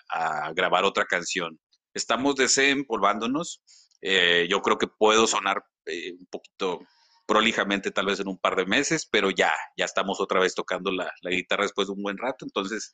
[0.53, 1.59] grabar otra canción.
[1.93, 3.61] Estamos desempolvándonos.
[4.01, 6.79] Eh, yo creo que puedo sonar eh, un poquito
[7.25, 10.89] prolijamente tal vez en un par de meses, pero ya, ya estamos otra vez tocando
[10.89, 12.45] la, guitarra después de un buen rato.
[12.45, 12.93] Entonces,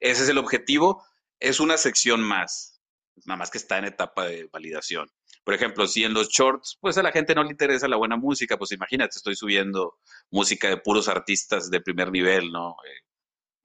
[0.00, 1.04] ese es el objetivo.
[1.38, 2.80] Es una sección más,
[3.26, 5.08] nada más que está en etapa de validación.
[5.44, 8.16] Por ejemplo, si en los shorts, pues a la gente no le interesa la buena
[8.16, 9.98] música, pues imagínate, estoy subiendo
[10.32, 12.70] música de puros artistas de primer nivel, ¿no?
[12.70, 13.04] Eh,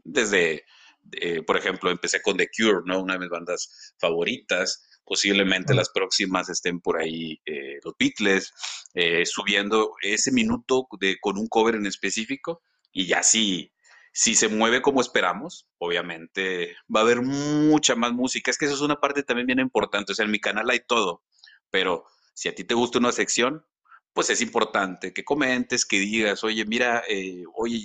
[0.03, 0.65] desde
[1.13, 3.01] eh, por ejemplo, empecé con The Cure, ¿no?
[3.01, 8.53] Una de mis bandas favoritas, posiblemente las próximas estén por ahí eh, los Beatles,
[8.93, 12.61] eh, subiendo ese minuto de, con un cover en específico
[12.91, 13.73] y ya si,
[14.13, 18.51] si se mueve como esperamos, obviamente va a haber mucha más música.
[18.51, 20.81] Es que eso es una parte también bien importante, o sea, en mi canal hay
[20.87, 21.23] todo,
[21.69, 23.65] pero si a ti te gusta una sección,
[24.13, 27.79] pues es importante que comentes, que digas, oye, mira, eh, oye,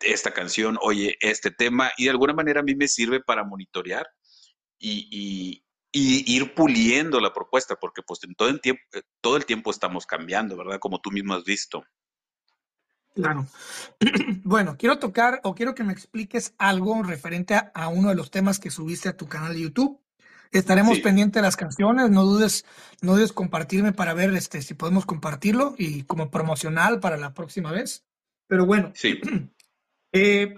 [0.00, 4.06] esta canción, oye, este tema, y de alguna manera a mí me sirve para monitorear
[4.78, 5.60] y,
[5.96, 10.06] ir puliendo la propuesta, porque pues en todo el tiempo, eh, todo el tiempo estamos
[10.06, 10.80] cambiando, ¿verdad?
[10.80, 11.84] Como tú mismo has visto.
[13.14, 13.46] Claro.
[14.42, 18.58] Bueno, quiero tocar o quiero que me expliques algo referente a, uno de los temas
[18.58, 20.00] que subiste a tu canal de YouTube.
[20.50, 22.66] Estaremos pendientes de las canciones, no dudes,
[23.00, 27.72] no dudes compartirme para ver este, si podemos compartirlo y como promocional para la próxima
[27.72, 28.04] vez.
[28.48, 29.20] Pero bueno, sí.
[30.14, 30.54] Eh,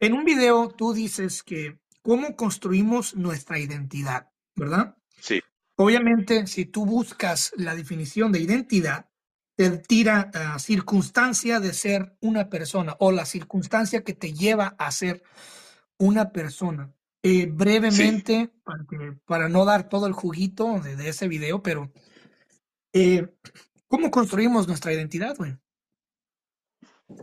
[0.00, 4.96] en un video tú dices que cómo construimos nuestra identidad, ¿verdad?
[5.20, 5.42] Sí.
[5.76, 9.10] Obviamente, si tú buscas la definición de identidad,
[9.54, 14.90] te tira la circunstancia de ser una persona o la circunstancia que te lleva a
[14.90, 15.22] ser
[15.98, 16.90] una persona.
[17.22, 18.50] Eh, brevemente,
[19.26, 21.92] para, no dar todo el juguito de, ese video, pero
[22.94, 23.28] eh,
[23.88, 25.58] ¿cómo construimos nuestra identidad, güey?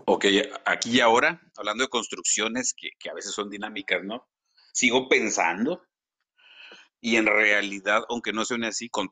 [0.05, 0.25] Ok,
[0.65, 4.27] aquí y ahora, hablando de construcciones que, a veces son dinámicas, ¿no?
[4.71, 5.83] Sigo pensando
[7.01, 9.09] y en realidad, aunque no suene así, con,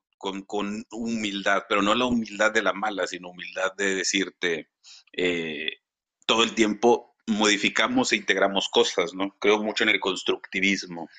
[0.91, 4.69] humildad, pero no la humildad de la mala, sino humildad de decirte,
[5.11, 5.79] eh,
[6.25, 9.35] todo el tiempo modificamos e integramos cosas, ¿no?
[9.39, 11.09] Creo mucho en el constructivismo.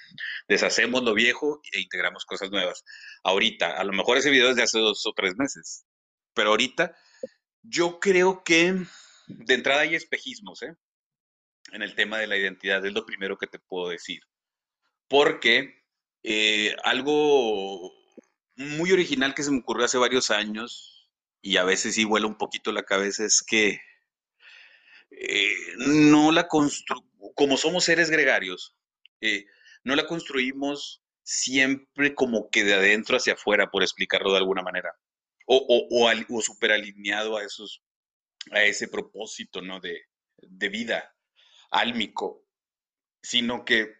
[0.49, 2.85] Deshacemos lo viejo e integramos cosas nuevas.
[3.23, 5.85] Ahorita, a lo mejor ese video es de hace dos o tres meses,
[6.35, 6.97] pero ahorita
[7.63, 8.87] yo creo que
[9.27, 10.75] de entrada hay espejismos, ¿eh?
[11.73, 14.23] En el tema de la identidad, es lo primero que te puedo decir.
[15.09, 15.85] Porque
[16.23, 17.93] eh, algo
[18.57, 21.09] muy original que se me ocurrió hace varios años,
[21.41, 23.81] y a veces sí vuela un poquito la cabeza, es que
[25.11, 28.77] eh, no la como somos seres gregarios,
[29.85, 34.95] no la construimos siempre como que de adentro hacia afuera, por explicarlo de alguna manera,
[35.47, 37.83] o, o, o, o super alineado a esos
[38.51, 39.81] a ese propósito, ¿no?
[39.81, 40.03] De,
[40.39, 41.15] de vida
[41.71, 42.45] álmico,
[43.23, 43.95] sino que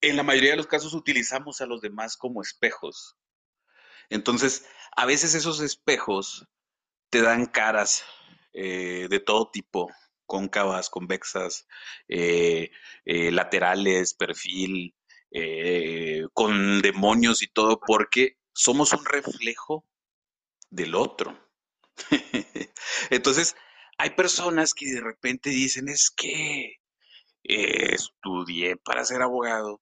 [0.00, 3.16] en la mayoría de los casos utilizamos a los demás como espejos.
[4.10, 4.66] Entonces,
[4.96, 6.46] a veces esos espejos
[7.10, 8.04] te dan caras
[8.52, 9.90] eh, de todo tipo,
[10.26, 11.66] cóncavas, convexas,
[12.08, 12.70] eh,
[13.04, 14.94] eh, laterales, perfil,
[16.32, 19.84] con demonios y todo, porque somos un reflejo
[20.70, 21.36] del otro.
[23.10, 23.56] Entonces,
[23.98, 26.76] hay personas que de repente dicen, es que
[27.44, 29.80] eh, estudié para ser abogado,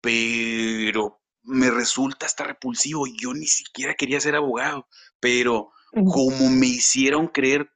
[0.00, 3.06] pero me resulta hasta repulsivo.
[3.06, 4.88] Yo ni siquiera quería ser abogado,
[5.20, 7.70] pero como me hicieron creer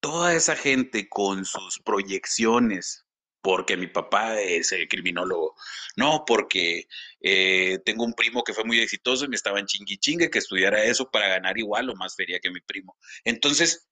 [0.00, 3.03] toda esa gente con sus proyecciones,
[3.44, 5.54] porque mi papá es el criminólogo,
[5.96, 6.88] no, porque
[7.20, 10.38] eh, tengo un primo que fue muy exitoso y me estaba en chingui chingue que
[10.38, 12.96] estudiara eso para ganar igual o más feria que mi primo.
[13.22, 13.86] Entonces,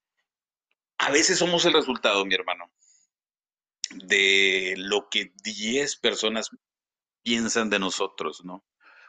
[0.97, 2.73] a veces somos el resultado, mi hermano,
[3.91, 6.49] de lo que 10 personas
[7.23, 8.65] piensan de nosotros, ¿no?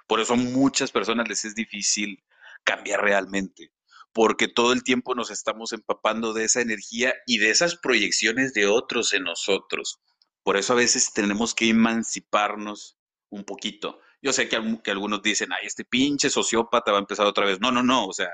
[0.08, 2.21] Por eso a muchas personas les es difícil
[2.65, 3.71] cambiar realmente,
[4.12, 8.67] porque todo el tiempo nos estamos empapando de esa energía y de esas proyecciones de
[8.67, 10.01] otros en nosotros.
[10.43, 12.97] Por eso a veces tenemos que emanciparnos
[13.29, 13.99] un poquito.
[14.21, 14.56] Yo sé que,
[14.91, 17.60] algunos dicen, ay, este pinche sociópata va a empezar otra vez.
[17.60, 18.08] No, no, no.
[18.08, 18.29] O sea,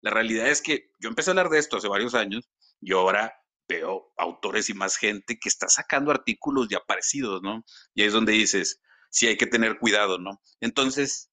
[0.00, 3.32] la realidad es que yo empecé a hablar de esto hace varios años y ahora
[3.68, 7.64] veo autores y más gente que está sacando artículos ya parecidos, ¿no?
[7.94, 10.40] Y ahí es donde dices, sí hay que tener cuidado, ¿no?
[10.60, 11.30] Entonces,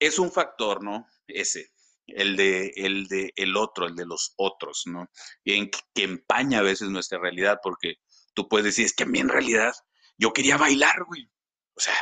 [0.00, 1.06] es un factor, ¿no?
[1.26, 1.70] Ese,
[2.06, 5.08] el de, el de el otro, el de los otros, ¿no?
[5.44, 7.96] En, que empaña a veces nuestra realidad, porque
[8.34, 9.72] tú puedes decir, es que a mí en realidad
[10.18, 11.30] yo quería bailar, güey.
[11.74, 11.94] O sea,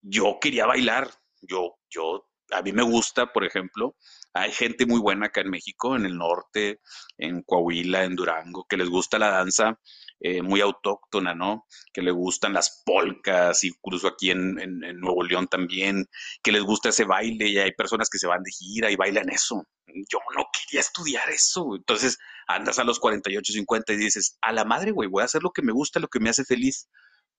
[0.00, 1.10] yo quería bailar.
[1.40, 3.96] Yo, yo, a mí me gusta, por ejemplo,
[4.32, 6.80] hay gente muy buena acá en México, en el norte,
[7.18, 9.78] en Coahuila, en Durango, que les gusta la danza
[10.24, 11.66] eh, muy autóctona, ¿no?
[11.92, 16.06] Que les gustan las polcas, incluso aquí en, en, Nuevo León también,
[16.44, 19.30] que les gusta ese baile y hay personas que se van de gira y bailan
[19.30, 19.66] eso.
[19.88, 21.74] Yo no quería estudiar eso.
[21.74, 25.42] Entonces andas a los 48, 50 y dices, a la madre, güey, voy a hacer
[25.42, 26.88] lo que me gusta, lo que me hace feliz.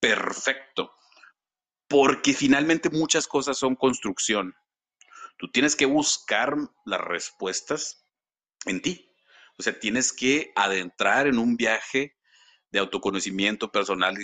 [0.02, 0.92] Perfecto.
[1.88, 4.54] Porque finalmente muchas cosas son construcción.
[5.38, 8.06] Tú tienes que buscar las respuestas
[8.66, 9.10] en ti.
[9.58, 12.18] O sea, tienes que adentrar en un viaje
[12.74, 14.18] de autoconocimiento personal,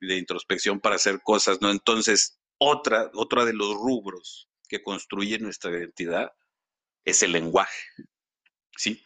[0.00, 1.72] de introspección para hacer cosas, ¿no?
[1.72, 6.30] Entonces, otra, otra de los rubros que construye nuestra identidad
[7.04, 7.82] es el lenguaje.
[8.76, 9.02] ¿Sí?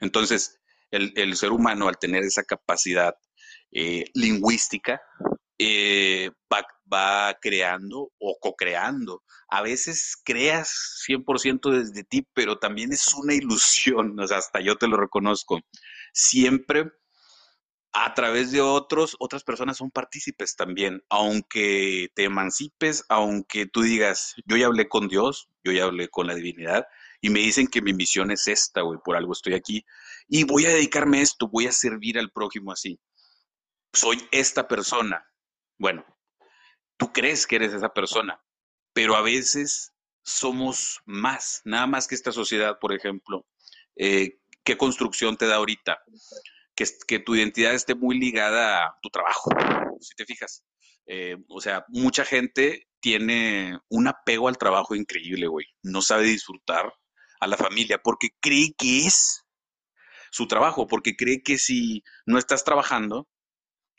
[0.00, 0.58] Entonces,
[0.90, 3.14] el, ser humano al tener esa capacidad
[3.70, 4.98] eh, lingüística,
[5.58, 9.22] eh, va, creando o co-creando.
[9.50, 14.96] A veces creas 100% desde ti, pero también es una ilusión, hasta yo te lo
[14.96, 15.60] reconozco.
[16.14, 16.90] Siempre
[18.04, 24.34] a través de otros, otras personas son partícipes también, aunque te emancipes, aunque tú digas,
[24.46, 26.86] yo ya hablé con Dios, yo ya hablé con la divinidad,
[27.20, 29.84] y me dicen que mi misión es esta, güey, por algo estoy aquí,
[30.28, 33.00] y voy a dedicarme a esto, voy a servir al prójimo así.
[33.92, 35.26] Soy esta persona.
[35.76, 36.04] Bueno,
[36.96, 38.40] tú crees que eres esa persona,
[38.92, 39.92] pero a veces
[40.22, 43.44] somos más, nada más que esta sociedad, por ejemplo.
[43.96, 45.98] Eh, ¿Qué construcción te da ahorita?
[47.06, 49.50] Que, tu identidad esté muy ligada a tu trabajo,
[50.00, 50.64] si te fijas.
[51.06, 55.66] Eh, o sea, mucha gente tiene un apego al trabajo increíble, güey.
[55.82, 56.92] No sabe disfrutar
[57.40, 59.44] a la familia porque cree que es
[60.30, 63.28] su trabajo, porque cree que si no estás trabajando,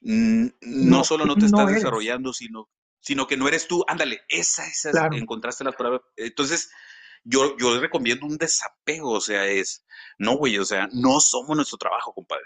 [0.01, 2.69] no, solo no te estás desarrollando, sino,
[3.01, 3.83] sino que no eres tú.
[3.87, 6.01] Ándale, esa, esa, encontraste la palabra.
[6.15, 6.69] Entonces,
[7.23, 9.85] yo, yo recomiendo un desapego, o sea, es,
[10.17, 12.45] no, güey, o sea, no somos nuestro trabajo, compadre.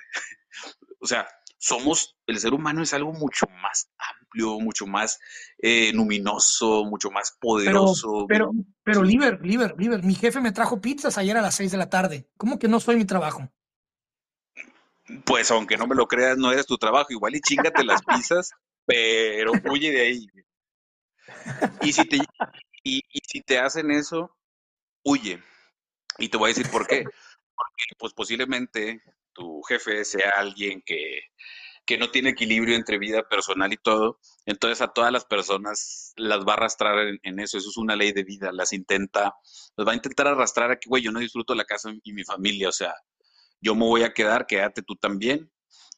[1.00, 1.28] o sea,
[1.64, 5.18] somos, el ser humano es algo mucho más amplio, mucho más
[5.60, 8.26] eh, luminoso, mucho más poderoso.
[8.28, 11.72] Pero, pero, pero, Liber, Liber, Liber, mi jefe me trajo pizzas ayer a las seis
[11.72, 12.28] de la tarde.
[12.36, 13.50] ¿Cómo que no soy mi trabajo?
[15.26, 17.14] Pues aunque no me lo creas, no eres tu trabajo.
[17.14, 18.52] Igual y chingate las pizzas,
[18.86, 20.28] pero huye de ahí.
[21.82, 22.18] Y si te,
[22.84, 24.36] y si te hacen eso,
[25.04, 25.42] huye.
[26.18, 27.04] Y te voy a decir por qué.
[27.04, 29.02] Porque pues posiblemente
[29.34, 31.22] tu jefe sea alguien que,
[32.00, 36.54] no tiene equilibrio entre vida personal y todo, entonces a todas las personas las va
[36.54, 39.36] a arrastrar en, eso, eso es una ley de vida, las intenta,
[39.76, 42.24] las va a intentar arrastrar a que, güey, yo no disfruto la casa y mi
[42.24, 42.96] familia, o sea,
[43.62, 45.52] yo me voy a quedar, quédate tú también.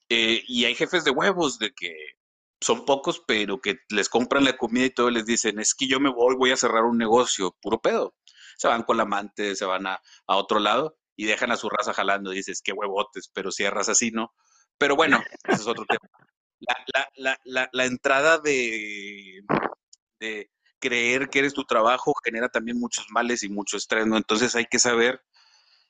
[0.10, 1.94] Eh, y hay jefes de huevos de que
[2.62, 6.00] son pocos, pero que les compran la comida y todo les dicen, es que yo
[6.00, 8.16] me voy, voy a cerrar un negocio, puro pedo
[8.58, 11.94] se van con la amante, se van a, otro lado y dejan a su raza
[11.94, 12.32] jalando.
[12.32, 14.34] dices, qué huevotes, pero cierras así, ¿no?
[14.78, 16.10] Pero bueno, ese es otro tema.
[17.16, 19.44] La, entrada de,
[20.20, 20.50] de
[20.80, 24.18] creer que eres tu trabajo genera también muchos males y mucho estrés, ¿no?
[24.18, 25.24] Entonces hay que saber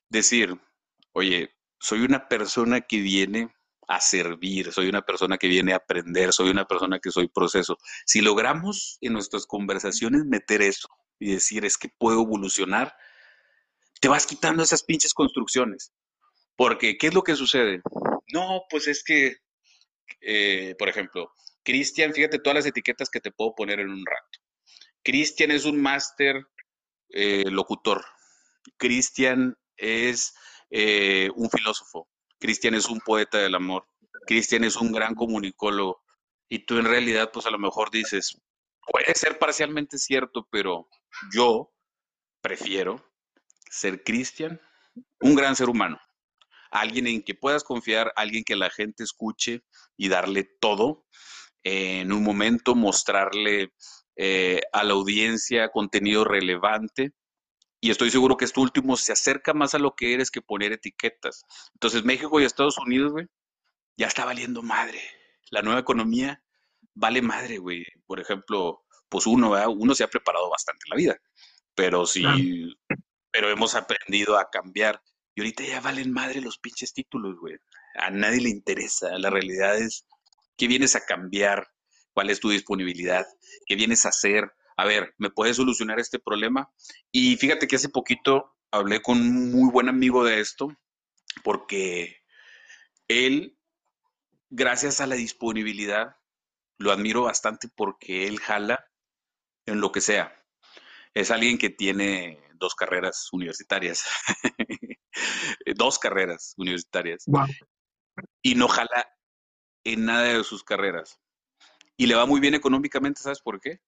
[0.10, 0.60] decir,
[1.14, 3.54] oye, soy una persona que viene
[3.88, 7.78] a servir, soy una persona que viene a aprender, soy una persona que soy proceso.
[8.06, 10.90] Si logramos en nuestras conversaciones meter eso,
[11.20, 12.96] y decir es que puedo evolucionar,
[14.02, 15.94] te vas quitando esas pinches construcciones.
[16.56, 17.82] Porque, ¿qué es lo que sucede?
[18.34, 19.38] No, pues es que,
[20.22, 21.32] eh, por ejemplo,
[21.64, 24.40] Cristian, fíjate todas las etiquetas que te puedo poner en un rato.
[25.04, 26.46] Cristian es un máster
[27.10, 28.04] eh, locutor.
[28.78, 30.34] Cristian es
[30.70, 32.10] eh, un filósofo.
[32.40, 33.88] Cristian es un poeta del amor.
[34.26, 36.04] Cristian es un gran comunicólogo.
[36.48, 38.40] Y tú en realidad, pues a lo mejor dices,
[38.86, 40.88] puede ser parcialmente cierto, pero
[41.34, 41.74] yo
[42.42, 43.04] prefiero
[43.70, 44.62] ser Cristian,
[45.20, 46.00] un gran ser humano,
[46.72, 49.64] alguien en que puedas confiar, alguien que la gente escuche
[49.98, 51.06] y darle todo
[51.64, 53.74] en un momento, mostrarle
[54.16, 57.12] eh, a la audiencia contenido relevante.
[57.82, 60.72] Y estoy seguro que esto último se acerca más a lo que eres que poner
[60.72, 61.44] etiquetas.
[61.74, 63.28] Entonces, México y Estados Unidos, güey,
[63.98, 65.02] ya está valiendo madre.
[65.52, 66.44] La nueva economía
[66.96, 67.86] vale madre, güey.
[68.08, 71.22] Por ejemplo, pues uno, uno se ha preparado bastante en la vida,
[71.76, 72.26] pero sí,
[73.32, 75.02] pero hemos aprendido a cambiar.
[75.36, 77.58] Y ahorita ya valen madre los pinches títulos, güey.
[77.96, 79.18] A nadie le interesa.
[79.20, 80.06] La realidad es
[80.58, 81.68] qué vienes a cambiar,
[82.14, 83.28] cuál es tu disponibilidad,
[83.68, 84.52] qué vienes a hacer.
[84.78, 86.72] A ver, ¿me puedes solucionar este problema?
[87.12, 90.70] Y fíjate que hace poquito hablé con un muy buen amigo de esto,
[91.44, 92.18] porque
[93.08, 93.58] él,
[94.50, 96.16] gracias a la disponibilidad,
[96.78, 98.90] lo admiro bastante porque él jala
[99.66, 100.34] en lo que sea.
[101.14, 104.06] Es alguien que tiene dos carreras universitarias,
[105.76, 107.26] dos carreras universitarias,
[108.42, 109.08] y no jala
[109.84, 111.20] en nada de sus carreras.
[111.98, 113.80] Y le va muy bien económicamente, ¿sabes por qué?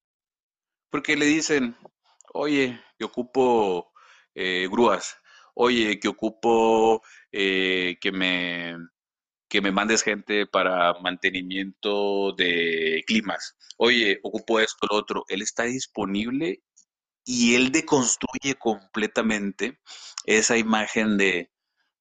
[0.90, 1.76] Porque le dicen,
[2.34, 3.92] oye, que ocupo
[4.36, 5.18] eh, grúas,
[5.54, 8.78] oye, que ocupo eh, que me
[9.50, 13.58] que me mandes gente para mantenimiento de climas.
[13.78, 15.26] Oye, ocupo esto, lo otro.
[15.30, 16.64] Él está disponible
[17.26, 19.80] y él deconstruye completamente
[20.26, 21.52] esa imagen de,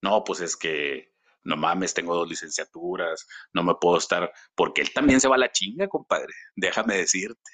[0.02, 1.12] no, pues es que
[1.44, 5.38] no mames, tengo dos licenciaturas, no me puedo estar, porque él también se va a
[5.38, 7.52] la chinga, compadre, déjame decirte.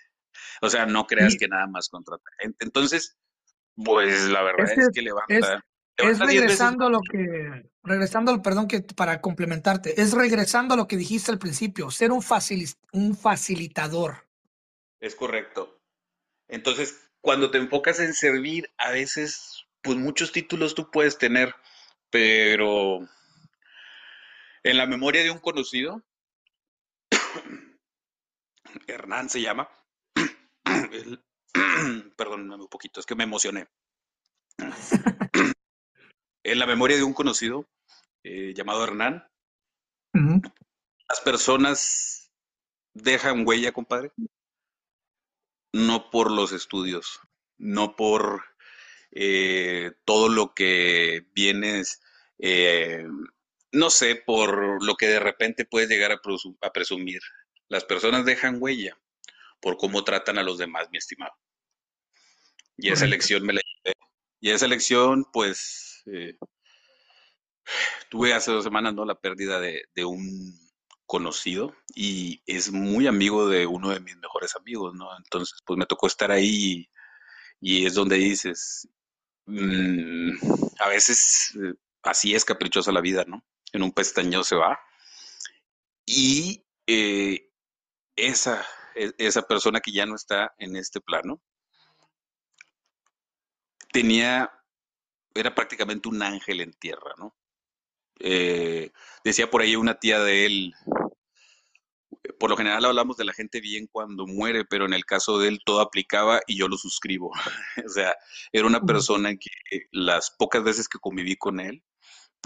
[0.62, 2.64] O sea, no creas que nada más contrata gente.
[2.64, 3.18] Entonces,
[3.74, 5.46] Pues la verdad es que levanta, es
[5.98, 10.76] levanta 10 veces regresando a lo que, regresando, perdón, que para complementarte, es regresando a
[10.76, 12.24] lo que dijiste al principio, ser un,
[12.92, 14.26] un facilitador.
[15.00, 15.80] Es correcto.
[16.48, 21.54] Entonces, cuando te enfocas en servir, a veces, pues muchos títulos tú puedes tener,
[22.10, 23.00] pero
[24.62, 26.02] en la memoria de un conocido,
[28.86, 29.68] Hernán se llama,
[30.92, 31.22] él-
[32.16, 33.66] perdóname un poquito, es que me emocioné.
[36.44, 37.68] En la memoria de un conocido
[38.24, 39.28] eh, llamado Hernán,
[41.08, 42.30] las personas
[42.94, 44.12] dejan huella, compadre,
[45.72, 47.20] no por los estudios,
[47.58, 48.44] no por
[49.12, 52.00] eh, todo lo que vienes,
[52.38, 53.06] eh,
[53.72, 57.20] no sé, por lo que de repente puedes llegar a, presu- a presumir.
[57.68, 58.98] Las personas dejan huella
[59.60, 61.32] por cómo tratan a los demás, mi estimado.
[62.76, 63.94] Y esa lección me la llevé.
[64.40, 66.36] Y esa lección, pues, eh,
[68.10, 69.04] tuve hace dos semanas, ¿no?
[69.04, 70.58] La pérdida de, de un
[71.06, 75.08] conocido y es muy amigo de uno de mis mejores amigos, ¿no?
[75.16, 76.88] Entonces, pues me tocó estar ahí
[77.60, 78.88] y, es donde dices,
[79.46, 80.32] Mm,
[80.78, 83.44] a veces eh, así es caprichosa la vida, ¿no?
[83.72, 84.78] En un pestañeo se va.
[86.06, 87.50] Y eh,
[88.16, 91.40] esa, e- esa persona que ya no está en este plano,
[93.92, 94.50] tenía,
[95.34, 97.34] era prácticamente un ángel en tierra, ¿no?
[98.20, 98.92] Eh,
[99.24, 100.74] decía por ahí una tía de él,
[102.38, 105.48] por lo general hablamos de la gente bien cuando muere, pero en el caso de
[105.48, 107.32] él todo aplicaba y yo lo suscribo.
[107.86, 108.16] O sea,
[108.52, 111.82] era una persona que las pocas veces que conviví con él,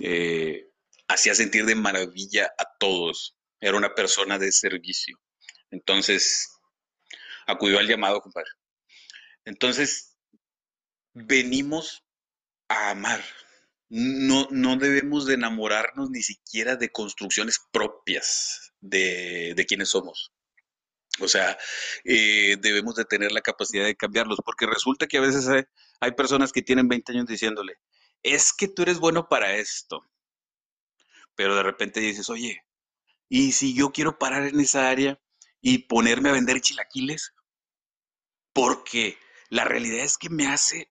[0.02, 0.70] eh,
[1.08, 3.36] hacía sentir de maravilla a todos.
[3.60, 5.18] Era una persona de servicio.
[5.70, 6.50] Entonces,
[7.46, 8.50] acudió al llamado, compadre.
[9.44, 10.16] Entonces,
[11.14, 12.05] venimos
[12.68, 13.22] a amar.
[13.88, 20.32] No, no debemos de enamorarnos ni siquiera de construcciones propias de, de quienes somos.
[21.20, 21.56] O sea,
[22.04, 25.62] eh, debemos de tener la capacidad de cambiarlos, porque resulta que a veces hay,
[26.00, 27.78] hay personas que tienen 20 años diciéndole,
[28.22, 30.02] es que tú eres bueno para esto,
[31.34, 32.62] pero de repente dices, oye,
[33.28, 35.20] Y si yo quiero parar en esa área
[35.60, 37.34] y ponerme a vender chilaquiles,
[38.52, 39.18] porque
[39.50, 40.90] la realidad es que me hace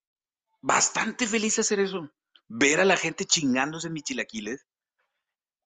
[0.66, 2.11] bastante feliz hacer eso.
[2.47, 4.66] Ver a la gente chingándose en mis chilaquiles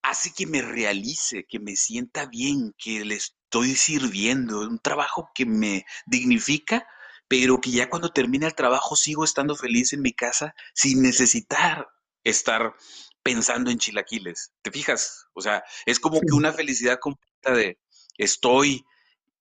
[0.02, 5.46] hace que me realice, que me sienta bien, que le estoy sirviendo, un trabajo que
[5.46, 6.86] me dignifica,
[7.30, 11.88] pero que ya cuando termine el trabajo sigo estando feliz en mi casa sin necesitar
[12.26, 12.76] estar
[13.24, 14.52] pensando en chilaquiles.
[14.62, 15.28] ¿Te fijas?
[15.34, 17.80] O sea, es como que una felicidad completa de
[18.18, 18.84] estoy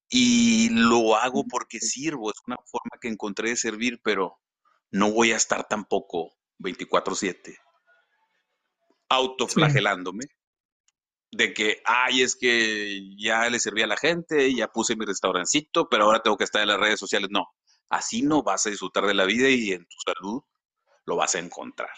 [0.09, 4.39] y lo hago porque sirvo, es una forma que encontré de servir, pero
[4.91, 7.59] no voy a estar tampoco 24/7
[9.47, 10.25] sí, autoflagelándome
[11.31, 15.89] de que, ay, es que ya le serví a la gente, ya puse mi restaurancito,
[15.89, 17.29] pero ahora tengo que estar en las redes sociales.
[17.31, 17.47] No,
[17.91, 20.41] así no vas a disfrutar de la vida y en tu salud
[21.07, 21.91] lo vas a encontrar.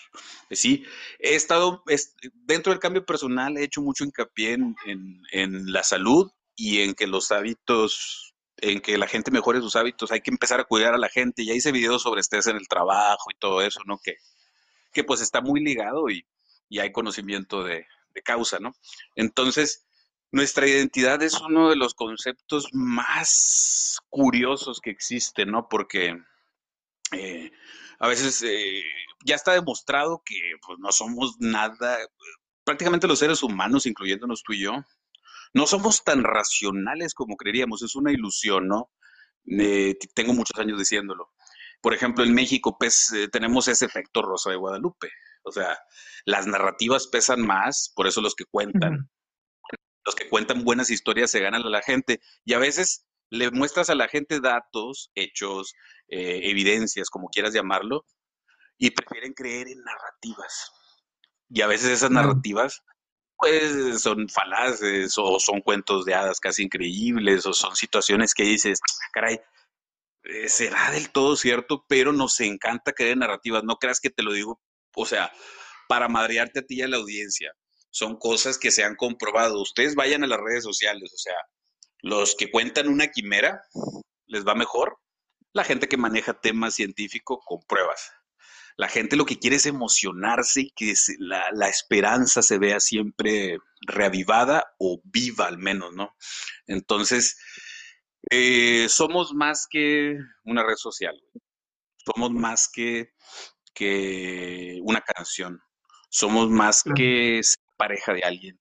[0.51, 0.85] Sí,
[1.21, 5.83] he estado, es- dentro del cambio personal, he hecho mucho hincapié en, en- en la
[5.85, 8.30] salud y en que los hábitos,
[8.63, 11.45] en que la gente mejore sus hábitos, hay que empezar a cuidar a la gente.
[11.45, 13.99] Ya hice videos sobre estrés en el trabajo y todo eso, ¿no?
[13.99, 14.17] Que
[14.93, 16.27] que pues está muy ligado y,
[16.69, 18.75] y hay conocimiento de, de causa, ¿no?
[19.15, 19.87] Entonces,
[20.33, 25.69] nuestra identidad es uno de los conceptos más curiosos que existen, ¿no?
[25.69, 26.17] Porque
[27.13, 27.51] eh,
[27.99, 28.83] a veces eh,
[29.25, 31.99] ya está demostrado que pues, no somos nada,
[32.65, 34.85] prácticamente los seres humanos, incluyéndonos tú y yo,
[35.53, 38.91] no somos tan racionales como creeríamos, es una ilusión, ¿no?
[39.47, 41.31] Eh, tengo muchos años diciéndolo.
[41.81, 45.09] Por ejemplo, en México pues, eh, tenemos ese efecto Rosa de Guadalupe.
[45.43, 45.79] O sea,
[46.25, 49.11] las narrativas pesan más, por eso los que cuentan,
[50.05, 52.21] los que cuentan buenas historias se ganan a la gente.
[52.45, 55.73] Y a veces le muestras a la gente datos, hechos,
[56.09, 58.05] eh, evidencias, como quieras llamarlo,
[58.77, 60.73] y prefieren creer en narrativas.
[61.49, 62.83] Y a veces esas narrativas
[63.41, 68.81] pues son falaces o son cuentos de hadas casi increíbles o son situaciones que dices,
[68.83, 69.41] "Ah, caray,
[70.25, 73.65] eh, será del todo cierto, pero nos encanta creer narrativas.
[73.65, 74.61] No creas que te lo digo,
[74.95, 75.33] o sea,
[75.89, 77.53] para madrearte a ti y a la audiencia.
[77.91, 79.61] Son cosas que se han comprobado.
[79.61, 81.37] Ustedes vayan a las redes sociales, o sea,
[82.03, 83.63] los que cuentan una quimera
[84.27, 84.99] les va mejor.
[85.53, 88.13] La gente que maneja temas científicos con pruebas.
[88.81, 94.75] La gente lo que quiere es emocionarse y que la esperanza se vea siempre reavivada
[94.79, 96.17] o viva al menos, ¿no?
[96.67, 97.39] Entonces,
[98.31, 101.15] eh, somos más que una red social.
[102.07, 103.13] somos más que,
[103.75, 105.61] que una canción,
[106.09, 108.59] somos más que ser pareja de alguien,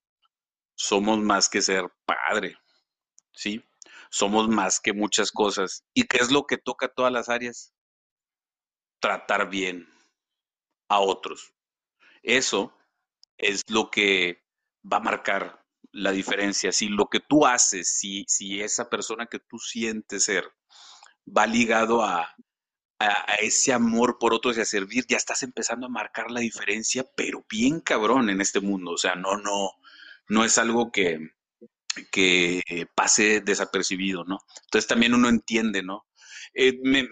[0.74, 2.58] somos más que ser padre,
[3.32, 3.64] ¿sí?
[4.10, 5.82] Somos más que muchas cosas.
[5.94, 7.72] ¿Y qué es lo que toca todas las áreas?
[9.00, 9.88] Tratar bien
[10.90, 11.54] a otros.
[12.22, 12.76] Eso
[13.38, 14.42] es lo que
[14.84, 16.72] va a marcar la diferencia.
[16.72, 20.44] Si lo que tú haces, si, si esa persona que tú sientes ser
[21.26, 22.34] va ligado a,
[22.98, 27.04] a, ese amor por otros y a servir, ya estás empezando a marcar la diferencia,
[27.16, 28.92] pero bien cabrón en este mundo.
[28.92, 29.70] O sea, no, no,
[30.28, 31.30] no es algo que,
[32.10, 32.62] que
[32.96, 34.40] pase desapercibido, ¿no?
[34.64, 36.06] Entonces también uno entiende, ¿no?
[36.52, 37.08] Eh, me,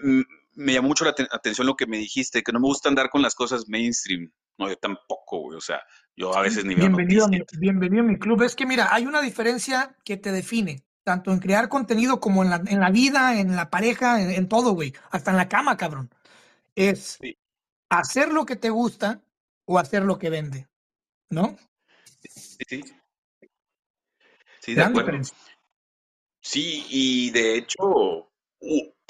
[0.59, 3.21] me, llamó mucho la atención lo que me dijiste, que no me gusta andar con
[3.21, 4.31] las cosas mainstream.
[4.57, 5.57] No, yo tampoco, güey.
[5.57, 5.81] O sea,
[6.15, 8.43] yo a veces ni bienvenido, a mi, bienvenido a mi club.
[8.43, 12.49] Es que mira, hay una diferencia que te define, tanto en crear contenido como en
[12.49, 14.93] la, en la vida, en la pareja, en, todo, güey.
[15.11, 16.09] Hasta en la cama, cabrón.
[16.75, 17.19] Es
[17.89, 19.21] hacer lo que te gusta
[19.65, 20.67] o hacer lo que vende,
[21.29, 21.57] ¿no?
[22.29, 22.83] Sí, sí.
[24.59, 25.21] Sí, de acuerdo.
[26.41, 28.29] Sí, y de hecho,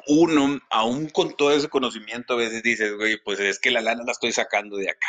[0.07, 4.03] uno, aún con todo ese conocimiento, a veces dices, güey, pues es que la lana
[4.05, 5.07] la estoy sacando de acá.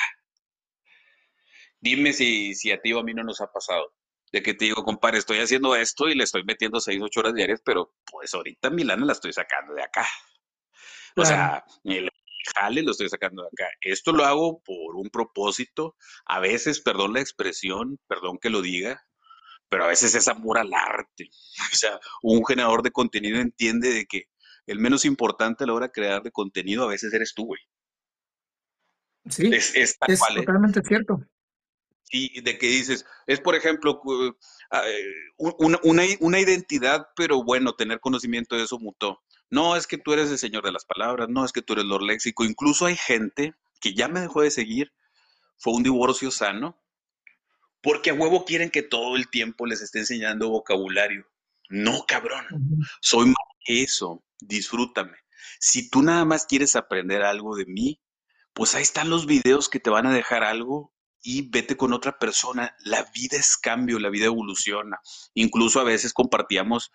[1.81, 3.95] Dime si, si a ti o a mí no nos ha pasado.
[4.33, 7.35] De que te digo, compadre, estoy haciendo esto y le estoy metiendo 6, 8 horas
[7.35, 10.07] diarias, pero pues ahorita mi lana la estoy sacando de acá.
[11.17, 12.11] O sea, el
[12.55, 13.73] jale lo estoy sacando de acá.
[13.81, 15.97] Esto lo hago por un propósito.
[16.27, 19.05] A veces, perdón la expresión, perdón que lo diga,
[19.69, 21.31] pero a veces es amor al arte.
[21.73, 24.25] O sea, un generador de contenido entiende de que
[24.71, 27.61] el menos importante a la hora de crear de contenido a veces eres tú, güey.
[29.29, 30.17] Sí, es, es, ¿eh?
[30.37, 31.21] totalmente cierto.
[32.11, 34.01] Y de que dices, es por ejemplo
[34.71, 35.05] ah, eh,
[35.37, 35.79] una,
[36.21, 39.21] una, identidad, pero bueno, tener conocimiento de eso mutó.
[39.51, 41.85] No es que tú eres el señor de las palabras, no es que tú eres
[41.85, 42.45] lo léxico.
[42.45, 44.93] Incluso hay gente que ya me dejó de seguir,
[45.59, 46.81] fue un divorcio sano,
[47.83, 51.27] porque a huevo quieren que todo el tiempo les esté enseñando vocabulario.
[51.69, 52.47] No, cabrón,
[53.01, 55.17] soy más que eso, disfrútame.
[55.59, 58.01] Si tú nada más quieres aprender algo de mí,
[58.53, 62.19] pues ahí están los videos que te van a dejar algo y vete con otra
[62.19, 62.75] persona.
[62.85, 65.01] La vida es cambio, la vida evoluciona.
[65.35, 66.93] Incluso a veces compartíamos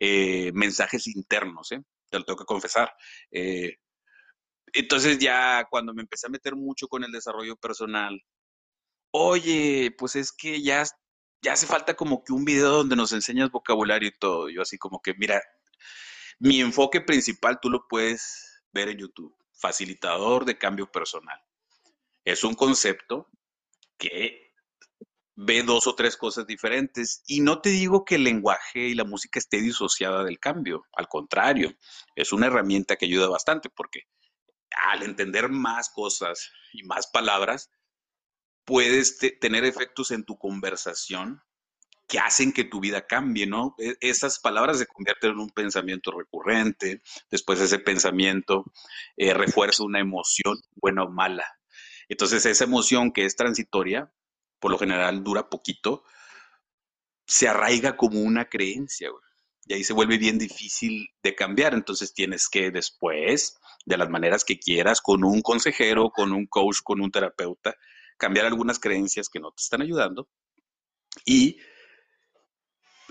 [0.00, 1.82] eh, mensajes internos, ¿eh?
[2.10, 2.92] te lo tengo que confesar.
[3.30, 3.78] Eh,
[4.72, 8.20] entonces ya cuando me empecé a meter mucho con el desarrollo personal,
[9.10, 10.84] oye, pues es que ya,
[11.42, 14.50] ya hace falta como que un video donde nos enseñas vocabulario y todo.
[14.50, 15.42] Yo así como que, mira,
[16.38, 21.40] mi enfoque principal tú lo puedes ver en YouTube, facilitador de cambio personal.
[22.24, 23.28] Es un concepto
[23.96, 24.48] que
[25.40, 27.22] ve dos o tres cosas diferentes.
[27.26, 31.08] Y no te digo que el lenguaje y la música esté disociada del cambio, al
[31.08, 31.76] contrario,
[32.16, 34.02] es una herramienta que ayuda bastante porque
[34.90, 37.70] al entender más cosas y más palabras,
[38.64, 41.40] puedes tener efectos en tu conversación
[42.08, 43.74] que hacen que tu vida cambie, ¿no?
[43.78, 48.64] E, esas palabras se convierten en un pensamiento recurrente, después ese pensamiento
[49.16, 51.46] eh, refuerza una emoción, buena o mala,
[52.08, 54.12] entonces esa emoción que es transitoria,
[54.58, 56.04] por lo general dura poquito,
[57.26, 59.22] se arraiga como una creencia, güey.
[59.66, 61.74] Y ahí se vuelve bien difícil de cambiar.
[61.74, 66.78] Entonces tienes que después, de las maneras que quieras, con un consejero, con un coach,
[66.82, 67.74] con un terapeuta,
[68.16, 70.26] cambiar algunas creencias que no te están ayudando.
[71.26, 71.58] Y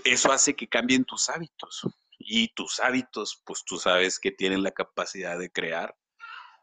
[0.04, 1.82] eso hace que cambien tus hábitos.
[2.18, 5.96] Y tus hábitos, pues tú sabes que tienen la capacidad de crear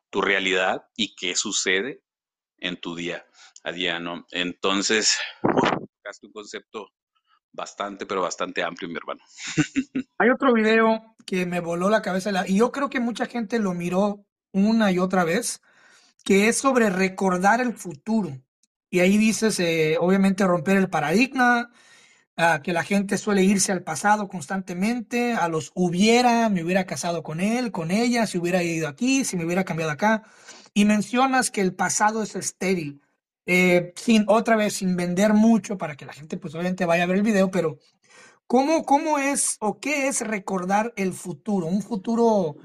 [0.09, 2.03] tu realidad y qué sucede
[2.57, 3.25] en tu día
[3.63, 4.25] a día, ¿no?
[4.31, 5.17] Entonces,
[6.03, 6.89] es un concepto
[7.51, 9.21] bastante, pero bastante amplio, mi hermano.
[10.19, 13.73] Hay otro video que me voló la cabeza y yo creo que mucha gente lo
[13.73, 15.61] miró una y otra vez,
[16.23, 18.29] que es sobre recordar el futuro.
[18.89, 21.71] Y ahí dices, eh, obviamente, romper el paradigma,
[22.63, 27.39] que la gente suele irse al pasado constantemente, a los hubiera, me hubiera casado con
[27.39, 30.23] él, con ella, si hubiera ido aquí, si me hubiera cambiado acá
[30.75, 33.01] y mencionas que el pasado es estéril.
[33.47, 37.07] Eh, sin otra vez, sin vender mucho para que la gente pues obviamente vaya a
[37.07, 37.79] ver el video, pero
[38.47, 41.67] ¿cómo, cómo es o qué es recordar el futuro?
[41.67, 42.57] Un futuro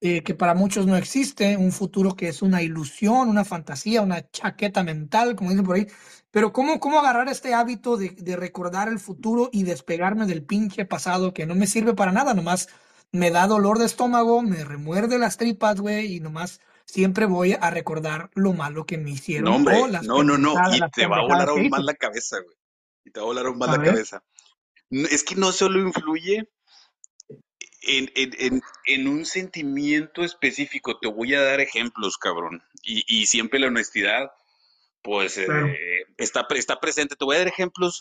[0.00, 4.28] eh, que para muchos no existe, un futuro que es una ilusión, una fantasía, una
[4.30, 5.86] chaqueta mental, como dicen por ahí.
[6.32, 10.84] Pero ¿cómo, cómo agarrar este hábito de, de recordar el futuro y despegarme del pinche
[10.84, 12.34] pasado que no me sirve para nada?
[12.34, 12.68] Nomás
[13.12, 17.70] me da dolor de estómago, me remuerde las tripas, güey, y nomás siempre voy a
[17.70, 19.44] recordar lo malo que me hicieron.
[19.44, 22.56] No, hombre, no, no, no, y te va a volar aún más la cabeza, güey.
[23.04, 24.24] Y te va a volar aún más la cabeza.
[24.90, 26.48] Es que no solo influye
[27.82, 32.62] en, en, en, un sentimiento específico, te voy a dar ejemplos, cabrón.
[32.82, 34.30] Y, y siempre la honestidad,
[35.02, 35.46] pues, eh,
[36.16, 37.16] está, está presente.
[37.16, 38.00] Te voy a dar ejemplos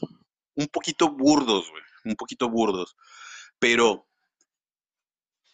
[0.55, 2.95] un poquito burdos, güey, un poquito burdos.
[3.59, 4.07] Pero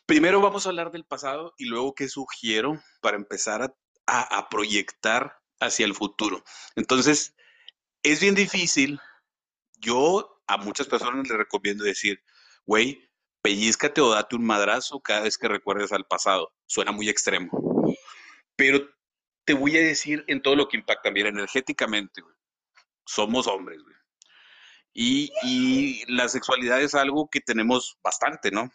[0.06, 3.76] primero vamos a hablar del pasado y luego qué sugiero para empezar a,
[4.06, 6.44] a, a proyectar hacia el futuro.
[6.76, 7.36] Entonces,
[8.04, 9.00] es bien difícil.
[9.80, 12.24] Yo a muchas personas les recomiendo decir,
[12.66, 13.10] güey,
[13.42, 16.54] pellizcate o date un madrazo cada vez que recuerdes al pasado.
[16.66, 17.52] Suena muy extremo.
[18.56, 18.88] Pero
[19.48, 22.36] te voy a decir en todo lo que impacta, bien energéticamente, güey.
[23.06, 23.96] Somos hombres, güey.
[24.94, 28.70] Y, y, la sexualidad es algo que tenemos bastante, ¿no?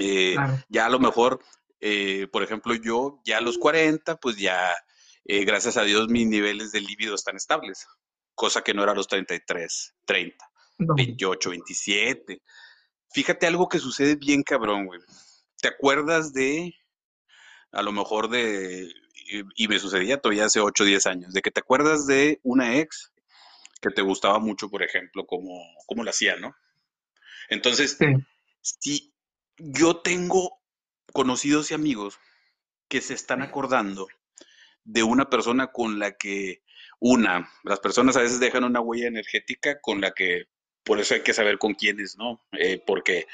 [0.00, 0.64] Eh, claro.
[0.70, 1.44] Ya a lo mejor,
[1.80, 4.74] eh, por ejemplo, yo ya a los 40, pues ya,
[5.24, 7.86] eh, gracias a Dios, mis niveles de líbido están estables,
[8.34, 10.94] cosa que no era a los 33, 30, no.
[10.94, 12.40] 28, 27.
[13.12, 15.00] Fíjate algo que sucede bien cabrón, güey.
[15.60, 16.74] ¿Te acuerdas de,
[17.72, 18.90] a lo mejor de,
[19.56, 22.78] y, me sucedía todavía hace 8 o 10 años, de que te acuerdas de una
[22.78, 23.12] ex
[23.80, 26.56] que te gustaba mucho, por ejemplo, como, como lo hacía, ¿no?
[27.48, 28.06] Entonces, sí.
[28.60, 29.14] si
[29.56, 30.60] yo tengo
[31.12, 32.18] conocidos y amigos
[32.88, 34.08] que se están acordando
[34.84, 36.62] de una persona con la que,
[37.00, 40.46] una, las personas a veces dejan una huella energética con la que
[40.82, 42.42] por eso hay que saber con quiénes, ¿no?
[42.52, 43.26] Eh, porque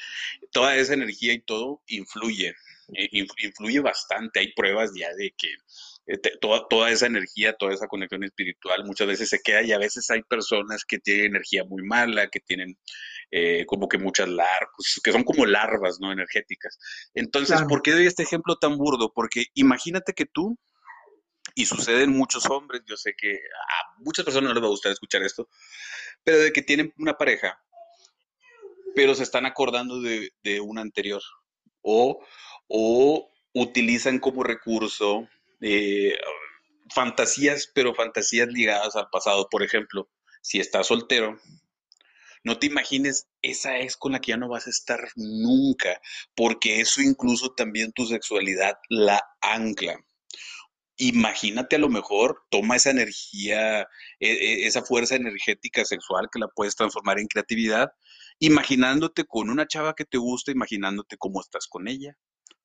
[0.51, 2.57] toda esa energía y todo influye,
[2.89, 4.41] influye bastante.
[4.41, 5.49] Hay pruebas ya de que
[6.07, 9.79] eh, toda, toda esa energía, toda esa conexión espiritual muchas veces se queda y a
[9.79, 12.77] veces hay personas que tienen energía muy mala, que tienen
[13.31, 16.13] eh, como que muchas larvas, que son como larvas, ¿no?
[16.13, 16.79] Energéticas.
[17.15, 17.69] Entonces, claro.
[17.69, 19.13] ¿por qué doy este ejemplo tan burdo?
[19.15, 20.59] Porque imagínate que tú,
[21.55, 24.71] y sucede en muchos hombres, yo sé que a muchas personas no les va a
[24.71, 25.49] gustar escuchar esto,
[26.23, 27.59] pero de que tienen una pareja,
[28.95, 31.23] pero se están acordando de, de una anterior,
[31.85, 32.25] o,
[32.67, 35.29] o utilizan como recurso
[35.61, 36.19] eh,
[36.93, 39.49] fantasías, pero fantasías ligadas al pasado.
[39.49, 40.09] Por ejemplo,
[40.43, 41.39] si estás soltero,
[42.43, 46.01] no te imagines esa ex con la que ya no vas a estar nunca,
[46.35, 49.97] porque eso incluso también tu sexualidad la ancla.
[50.97, 53.89] Imagínate a lo mejor, toma esa energía,
[54.21, 57.93] esa fuerza energética sexual que la puedes transformar en creatividad,
[58.39, 62.17] imaginándote con una chava que te gusta, imaginándote cómo estás con ella,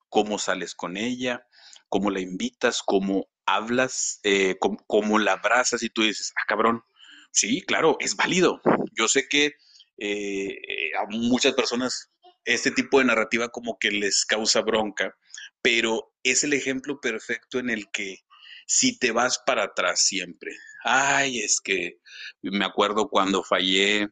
[0.09, 1.45] cómo sales con ella,
[1.87, 6.83] cómo la invitas, cómo hablas, eh, cómo, la abrazas y tú dices, ah, cabrón,
[7.31, 8.61] sí, claro, es válido.
[8.97, 9.53] Yo sé que
[9.97, 12.11] eh, a muchas personas
[12.45, 15.15] este tipo de narrativa como que les causa bronca,
[15.61, 18.19] pero es el ejemplo perfecto en el que
[18.65, 20.51] si te vas para atrás siempre,
[20.83, 21.99] ay, es que
[22.41, 24.09] me acuerdo cuando fallé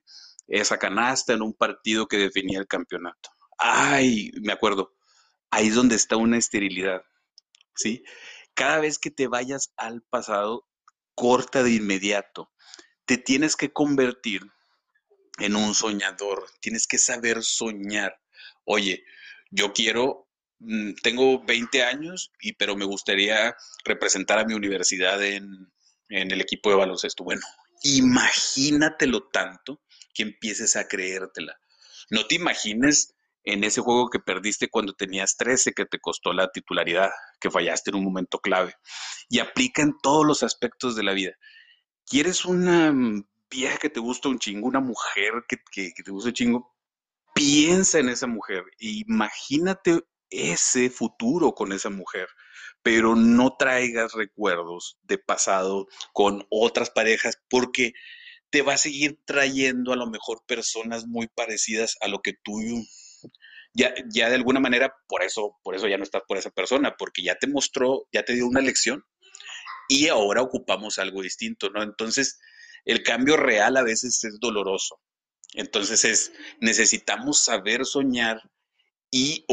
[0.48, 3.30] esa canasta en un partido que definía el campeonato.
[3.58, 4.96] Ay, me acuerdo,
[5.50, 7.02] ahí es donde está una esterilidad,
[7.76, 8.04] ¿sí?
[8.54, 10.68] Cada vez que te vayas al pasado,
[11.16, 12.52] corta de inmediato.
[13.06, 14.42] Te tienes que convertir
[15.40, 18.20] en un soñador, tienes que saber soñar.
[18.66, 19.04] Oye,
[19.52, 20.30] yo quiero,
[20.60, 25.72] mm, tengo 20 años, y, pero me gustaría representar a mi universidad en,
[26.10, 27.24] en el equipo de baloncesto.
[27.24, 27.42] Bueno,
[27.84, 29.82] imagínatelo tanto
[30.18, 31.60] que empieces a creértela.
[32.10, 33.14] No te imagines
[33.44, 37.92] en ese juego que perdiste cuando tenías 13, que te costó la titularidad, que fallaste
[37.92, 38.74] en un momento clave.
[39.30, 41.34] Y aplica en todos los aspectos de la vida.
[42.06, 42.94] ¿Quieres una
[43.48, 45.58] vieja que te gusta un chingo, una mujer que,
[46.04, 46.76] te gusta un chingo?
[47.36, 48.64] Piensa en esa mujer.
[48.80, 50.02] Imagínate
[50.32, 52.28] ese futuro con esa mujer
[52.88, 57.92] pero no traigas recuerdos de pasado con otras parejas porque
[58.50, 62.60] te va a seguir trayendo a lo mejor personas muy parecidas a lo que tú
[63.74, 66.96] ya, ya de alguna manera por eso, por eso ya no estás por esa persona,
[66.98, 69.04] porque ya te mostró, ya te dio una lección
[69.88, 71.84] y ahora ocupamos algo distinto, ¿no?
[71.84, 72.40] Entonces,
[72.86, 75.00] el cambio real a veces es doloroso.
[75.54, 78.42] Entonces es, necesitamos saber soñar
[79.12, 79.46] y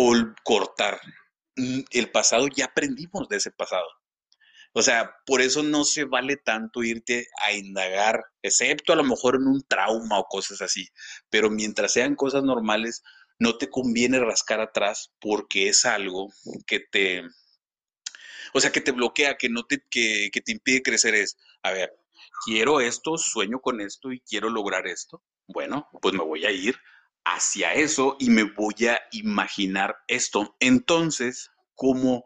[0.44, 1.00] cortar.
[1.56, 3.86] El pasado ya aprendimos de ese pasado.
[4.76, 9.36] O sea, por eso no se vale tanto irte a indagar, excepto a lo mejor
[9.36, 10.88] en un trauma o cosas así.
[11.30, 13.04] Pero mientras sean cosas normales,
[13.38, 16.28] no te conviene rascar atrás porque es algo
[16.66, 17.22] que te,
[18.52, 21.14] o sea, que te bloquea, que no te, que, que te impide crecer.
[21.14, 21.92] Es, a ver,
[22.44, 25.22] quiero esto, sueño con esto y quiero lograr esto.
[25.46, 26.76] Bueno, pues me voy a ir
[27.24, 30.56] hacia eso y me voy a imaginar esto.
[30.58, 32.24] Entonces, como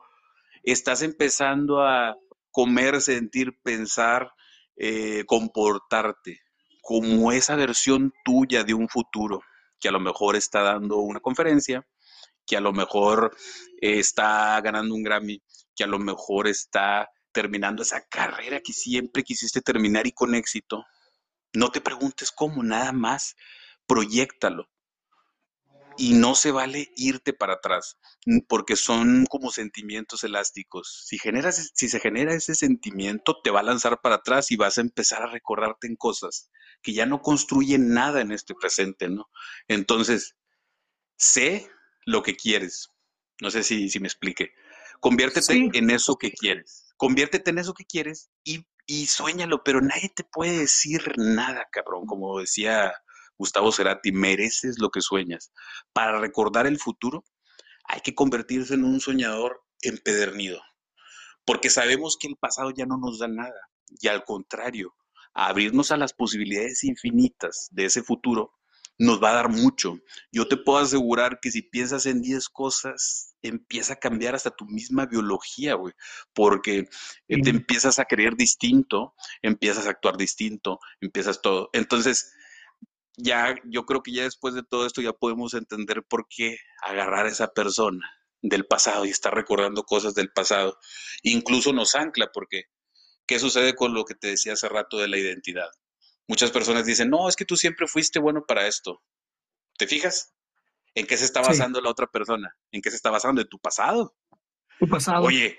[0.62, 2.16] estás empezando a
[2.51, 4.32] comer, sentir, pensar,
[4.76, 6.40] eh, comportarte
[6.82, 9.42] como esa versión tuya de un futuro
[9.78, 11.86] que a lo mejor está dando una conferencia
[12.49, 13.36] que a lo mejor
[13.78, 15.40] está ganando un Grammy,
[15.76, 20.84] que a lo mejor está terminando esa carrera que siempre quisiste terminar y con éxito.
[21.53, 23.36] No te preguntes cómo, nada más,
[23.86, 24.66] proyectalo.
[25.99, 27.99] Y no se vale irte para atrás,
[28.49, 31.05] porque son como sentimientos elásticos.
[31.07, 34.78] Si, generas, si se genera ese sentimiento, te va a lanzar para atrás y vas
[34.78, 36.51] a empezar a recordarte en cosas
[36.82, 39.28] que ya no construyen nada en este presente, ¿no?
[39.66, 40.36] Entonces,
[41.16, 41.68] sé
[42.07, 42.88] lo que quieres.
[43.40, 44.53] No sé si, si me explique.
[45.01, 46.86] Conviértete en eso que quieres.
[46.96, 52.07] Conviértete en eso que quieres y, y sueñalo, pero nadie te puede decir nada, cabrón.
[52.07, 52.92] Como decía
[53.39, 55.53] Gustavo Cerati, mereces lo que sueñas.
[55.93, 57.24] Para recordar el futuro,
[57.84, 60.61] hay que convertirse en un soñador empedernido,
[61.45, 63.70] porque sabemos que el pasado ya no nos da nada,
[64.01, 64.95] y al contrario,
[65.32, 68.59] abrirnos a las posibilidades infinitas de ese futuro
[68.99, 69.99] nos va a dar mucho.
[70.32, 74.66] Yo te puedo asegurar que si piensas en 10 cosas, empieza a cambiar hasta tu
[74.66, 75.95] misma biología, güey,
[76.34, 76.89] porque
[77.28, 81.70] eh, te empiezas a creer distinto, empiezas a actuar distinto, empiezas todo.
[81.72, 82.32] Entonces,
[83.19, 87.27] ya yo creo que ya después de todo esto ya podemos entender por qué agarrar
[87.27, 88.09] a esa persona
[88.41, 90.79] del pasado y estar recordando cosas del pasado,
[91.23, 92.64] incluso nos ancla, porque
[93.27, 95.69] ¿qué sucede con lo que te decía hace rato de la identidad?
[96.29, 99.03] Muchas personas dicen, no, es que tú siempre fuiste bueno para esto.
[99.77, 100.35] ¿Te fijas?
[100.95, 102.57] ¿En qué se está basando la otra persona?
[102.71, 103.41] ¿En qué se está basando?
[103.41, 104.14] En tu pasado.
[104.79, 105.25] Tu pasado.
[105.25, 105.59] Oye,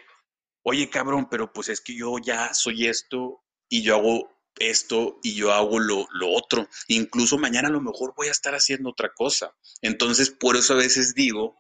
[0.64, 5.36] oye, cabrón, pero pues es que yo ya soy esto y yo hago esto y
[5.36, 6.68] yo hago lo, lo, otro.
[6.88, 9.55] Incluso mañana a lo mejor voy a estar haciendo otra cosa.
[9.82, 11.55] Entonces, por eso a veces digo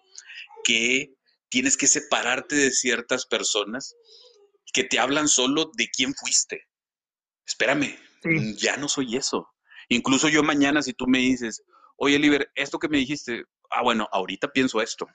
[0.63, 1.15] que
[1.49, 3.95] tienes que separarte de ciertas personas
[4.73, 6.67] que te hablan solo de quién fuiste.
[7.45, 7.97] Espérame,
[8.57, 9.47] ya no soy eso.
[9.87, 11.63] Incluso yo mañana, si tú me dices,
[11.97, 15.07] oye, Liber, esto que me dijiste, ah, bueno, ahorita pienso esto.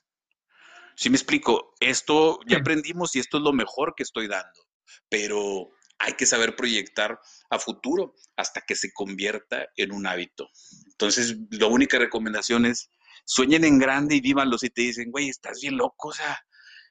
[0.97, 4.61] Si me explico, esto ya aprendimos y esto es lo mejor que estoy dando,
[5.09, 5.68] pero
[6.05, 7.18] hay que saber proyectar
[7.50, 10.48] a futuro hasta que se convierta en un hábito.
[10.86, 12.90] Entonces, la única recomendación es
[13.24, 14.59] sueñen en grande y vívanlo.
[14.59, 16.38] Si te dicen, güey, estás bien loco, o sea,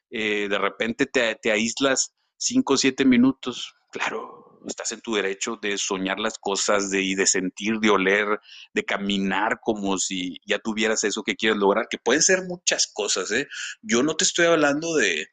[0.09, 5.57] eh, de repente te, te aíslas cinco o siete minutos, claro, estás en tu derecho
[5.61, 8.39] de soñar las cosas, de, y de sentir, de oler,
[8.73, 13.31] de caminar como si ya tuvieras eso que quieres lograr, que pueden ser muchas cosas,
[13.31, 13.47] ¿eh?
[13.81, 15.27] Yo no te estoy hablando de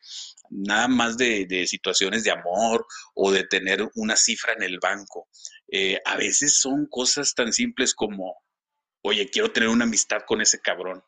[0.51, 5.29] nada más de, situaciones de amor o de tener una cifra en el banco.
[5.69, 8.37] Eh, a veces son cosas tan simples como,
[9.03, 11.03] oye, quiero tener una amistad con ese cabrón.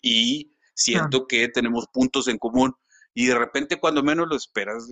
[0.00, 2.74] Y siento que tenemos puntos en común
[3.12, 4.88] y de repente cuando menos lo esperas,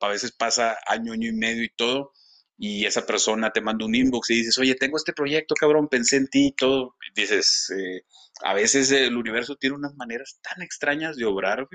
[0.00, 2.12] a veces pasa año, año y medio y todo,
[2.56, 6.16] y esa persona te manda un inbox y dices, oye, tengo este proyecto, cabrón, pensé
[6.16, 6.96] en ti y todo.
[7.14, 8.02] dices, eh,
[8.42, 11.68] a veces el universo tiene unas maneras tan extrañas de obrar,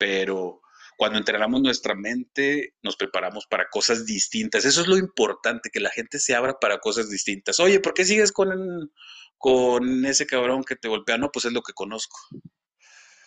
[0.00, 0.62] pero
[0.96, 4.64] cuando entrenamos nuestra mente, nos preparamos para cosas distintas.
[4.64, 7.60] Eso es lo importante, que la gente se abra para cosas distintas.
[7.60, 8.90] Oye, ¿por qué sigues con,
[9.36, 11.18] con ese cabrón que te golpea?
[11.18, 12.16] No, pues es lo que conozco.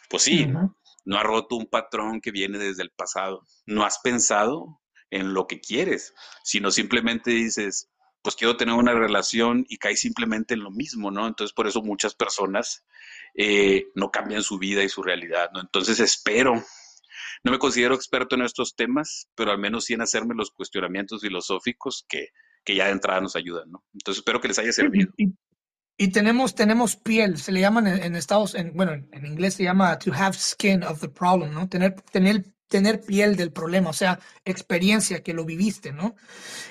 [0.10, 3.46] Pues sí, no has roto un patrón que viene desde el pasado.
[3.68, 7.92] No has pensado en lo que quieres, sino simplemente dices,
[8.24, 11.28] pues quiero tener una relación y cae simplemente en lo mismo, ¿no?
[11.28, 12.84] Entonces por eso muchas personas
[13.36, 15.60] eh, no cambian su vida y su realidad, ¿no?
[15.60, 16.54] Entonces espero,
[17.44, 21.22] no me considero experto en estos temas, pero al menos sí en hacerme los cuestionamientos
[21.22, 22.30] filosóficos que,
[22.64, 23.84] que ya de entrada nos ayudan, ¿no?
[23.94, 25.12] Entonces espero que les haya servido.
[25.96, 30.00] Y tenemos, tenemos piel, se le llaman en, Estados, en, bueno, en inglés se llama
[30.00, 31.70] to have skin of the problem, ¿no?
[31.70, 36.16] Tener, tener, tener piel del problema, o sea, experiencia que lo viviste, ¿no?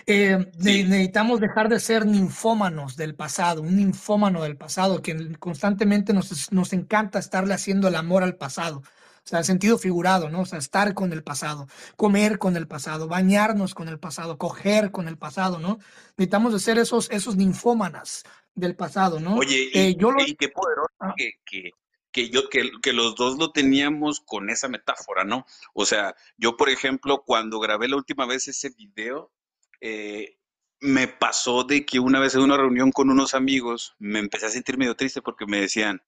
[0.05, 6.51] Eh, necesitamos dejar de ser ninfómanos del pasado, un ninfómano del pasado, que constantemente nos,
[6.51, 8.79] nos encanta estarle haciendo el amor al pasado.
[8.79, 10.41] O sea, el sentido figurado, ¿no?
[10.41, 14.91] O sea, estar con el pasado, comer con el pasado, bañarnos con el pasado, coger
[14.91, 15.79] con el pasado, ¿no?
[16.17, 18.25] Necesitamos de ser esos, esos ninfómanas
[18.57, 19.37] del pasado, ¿no?
[19.37, 19.97] Oye, y, eh,
[20.37, 21.15] qué poderoso ah.
[21.17, 21.71] que, que,
[22.15, 25.47] yo, que, que, los dos lo teníamos con esa metáfora, ¿no?
[25.75, 29.33] O sea, yo, por ejemplo, cuando grabé la última vez ese video,
[29.81, 30.39] eh,
[30.81, 34.51] me pasó de que una vez en una reunión con unos amigos me empecé a
[34.51, 36.03] sentir medio triste porque me decían,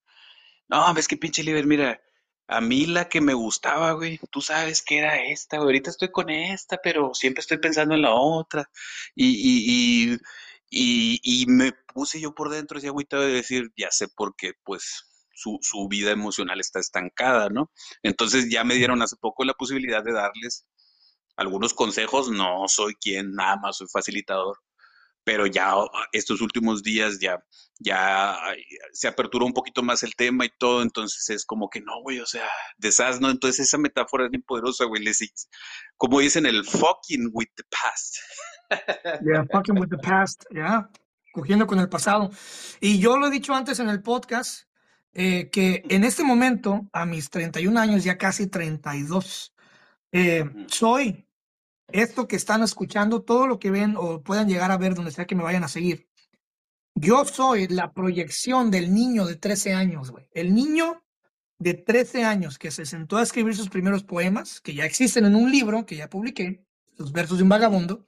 [0.69, 2.01] no, ves que pinche Liber, mira,
[2.49, 5.69] a mí la que me gustaba, güey, tú sabes que era esta, güey.
[5.69, 8.71] Ahorita estoy con esta, pero siempre estoy pensando en la otra.
[9.15, 10.19] Y, y,
[10.71, 14.53] y, y, me puse yo por dentro, ese agüita de decir, ya sé por qué,
[14.65, 17.71] pues su, su vida emocional está estancada, ¿no?
[18.03, 20.67] Entonces ya me dieron hace poco la posibilidad de darles
[21.37, 22.31] algunos consejos.
[22.31, 24.59] No soy quien, nada más soy facilitador
[25.25, 25.75] pero ya
[26.13, 27.43] estos últimos días ya,
[27.81, 28.37] ya
[28.93, 32.21] se aperturó un poquito más el tema y todo, entonces es como que no, güey,
[32.21, 33.31] o sea, deshaz, ¿no?
[33.31, 35.49] Entonces esa metáfora es bien poderosa, güey, les,
[35.97, 38.17] como dicen el fucking with the past.
[39.25, 40.91] Yeah, fucking with the past, yeah,
[41.33, 42.31] cogiendo con el pasado.
[42.81, 44.69] Y yo lo he dicho antes en el podcast,
[45.15, 49.55] eh, que en este momento, a mis 31 años, ya casi 32,
[50.13, 51.27] eh, soy
[51.89, 55.27] esto que están escuchando, todo lo que ven o puedan llegar a ver donde sea
[55.27, 56.09] que me vayan a seguir.
[56.95, 60.29] Yo soy la proyección del niño de 13 años, güey.
[60.33, 61.03] El niño
[61.59, 65.35] de 13 años que se sentó a escribir sus primeros poemas, que ya existen en
[65.35, 66.65] un libro que ya publiqué,
[66.97, 68.07] Los versos de un vagabundo.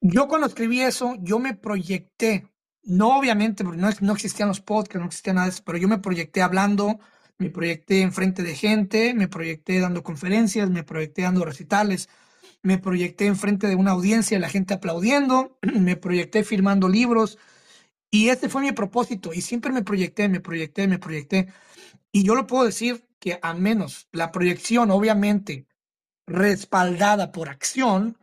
[0.00, 2.52] Yo cuando escribí eso, yo me proyecté,
[2.86, 5.98] no obviamente, porque no, existían los podcasts, no existía nada de eso, pero yo me
[5.98, 7.00] proyecté hablando,
[7.36, 12.08] me proyecté enfrente de gente, me proyecté dando conferencias, me proyecté dando recitales,
[12.62, 17.38] me proyecté enfrente de una audiencia, la gente aplaudiendo, me proyecté firmando libros.
[18.10, 19.34] Y este fue mi propósito.
[19.34, 21.48] Y siempre me proyecté, me proyecté, me proyecté.
[22.12, 25.66] Y yo lo puedo decir que al menos la proyección, obviamente,
[26.26, 28.16] respaldada por acción,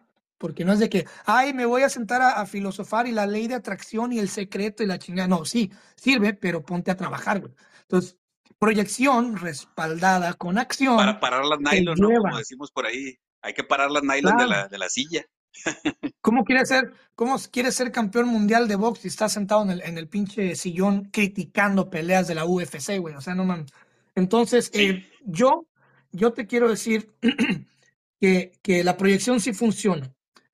[0.44, 3.26] porque no es de que, ay, me voy a sentar a, a, filosofar y la
[3.26, 5.26] ley de atracción y el secreto y la chingada.
[5.26, 7.54] No, sí, sirve, pero ponte a trabajar, güey.
[7.84, 8.18] Entonces,
[8.60, 10.98] proyección respaldada con acción.
[10.98, 12.10] Para parar las nylon, ¿no?
[12.10, 13.18] Como decimos por ahí.
[13.42, 15.26] Hay que parar las nylon de, la, de la silla.
[16.20, 19.82] ¿Cómo quieres ser, cómo quieres ser campeón mundial de box si estás sentado en el,
[19.84, 23.16] en el pinche sillón criticando peleas de la UFC, güey?
[23.16, 23.72] O sea, no mames.
[24.14, 24.82] Entonces, sí.
[24.82, 25.68] eh, yo,
[26.12, 27.14] yo te quiero decir
[28.20, 30.14] que, que la proyección sí funciona.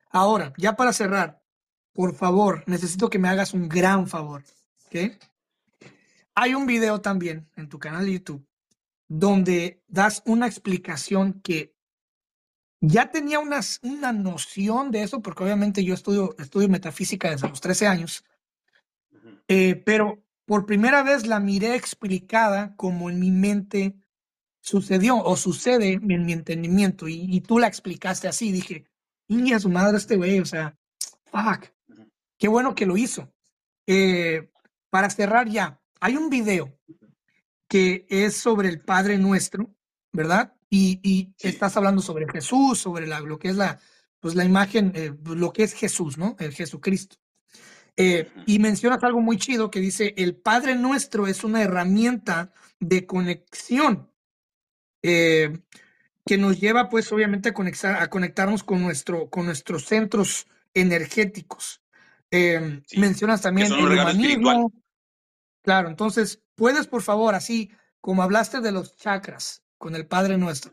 [0.09, 1.41] Ahora, ya para cerrar,
[1.93, 4.43] por favor, necesito que me hagas un gran favor,
[4.87, 5.17] ¿ok?
[6.35, 8.49] Hay un video también en tu canal de YouTube
[9.09, 11.75] donde das una explicación que
[12.79, 17.59] ya tenía una, una noción de eso, porque obviamente yo estudio, estudio metafísica desde los
[17.59, 18.23] 13 años,
[19.47, 23.95] eh, pero por primera vez la miré explicada como en mi mente
[24.61, 28.51] sucedió o sucede en mi entendimiento y, y tú la explicaste así.
[28.51, 28.85] Dije,
[29.29, 30.77] niña, su madre este güey, o sea,
[31.25, 31.67] fuck,
[32.37, 33.31] qué bueno que lo hizo.
[33.87, 34.51] Eh,
[34.89, 36.77] para cerrar ya, hay un video
[37.67, 39.73] que es sobre el Padre Nuestro,
[40.11, 40.55] ¿verdad?
[40.69, 41.47] Y, y sí.
[41.47, 43.79] estás hablando sobre Jesús, sobre la, lo que es la,
[44.19, 46.35] pues la imagen, eh, lo que es Jesús, ¿no?
[46.39, 47.17] El Jesucristo.
[47.95, 53.05] Eh, y mencionas algo muy chido que dice, el Padre Nuestro es una herramienta de
[53.05, 54.09] conexión
[55.01, 55.59] eh,
[56.29, 61.81] que nos lleva, pues, obviamente a, conectar, a conectarnos con, nuestro, con nuestros centros energéticos.
[62.29, 62.99] Eh, sí.
[62.99, 64.71] Mencionas también el humanismo.
[65.63, 70.71] Claro, entonces, puedes, por favor, así como hablaste de los chakras con el Padre Nuestro,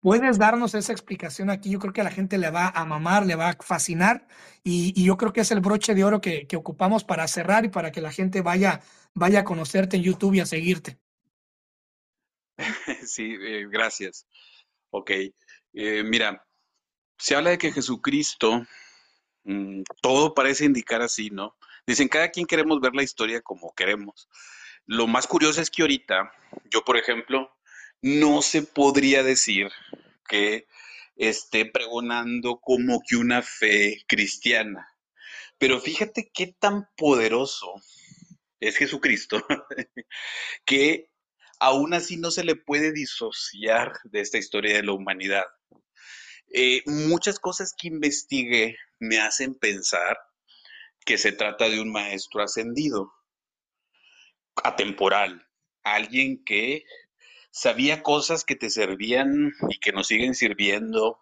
[0.00, 1.70] puedes darnos esa explicación aquí.
[1.70, 4.28] Yo creo que a la gente le va a mamar, le va a fascinar
[4.62, 7.64] y, y yo creo que es el broche de oro que, que, ocupamos para cerrar
[7.64, 8.82] y para que la gente vaya,
[9.14, 10.98] vaya a conocerte en YouTube y a seguirte.
[13.06, 14.26] Sí, eh, gracias.
[14.90, 16.44] Ok, eh, mira,
[17.18, 18.62] se habla de que Jesucristo,
[19.44, 21.56] mmm, todo parece indicar así, ¿no?
[21.86, 24.28] Dicen, cada quien queremos ver la historia como queremos.
[24.86, 26.32] Lo más curioso es que ahorita,
[26.70, 27.54] yo por ejemplo,
[28.00, 29.68] no se podría decir
[30.28, 30.66] que
[31.16, 34.88] esté pregonando como que una fe cristiana.
[35.58, 37.74] Pero fíjate qué tan poderoso
[38.60, 39.44] es Jesucristo,
[40.64, 41.10] que
[41.60, 45.44] aún así no se le puede disociar de esta historia de la humanidad.
[46.52, 50.18] Eh, muchas cosas que investigué me hacen pensar
[51.04, 53.12] que se trata de un maestro ascendido,
[54.62, 55.46] atemporal,
[55.82, 56.84] alguien que
[57.50, 61.20] sabía cosas que te servían y que nos siguen sirviendo,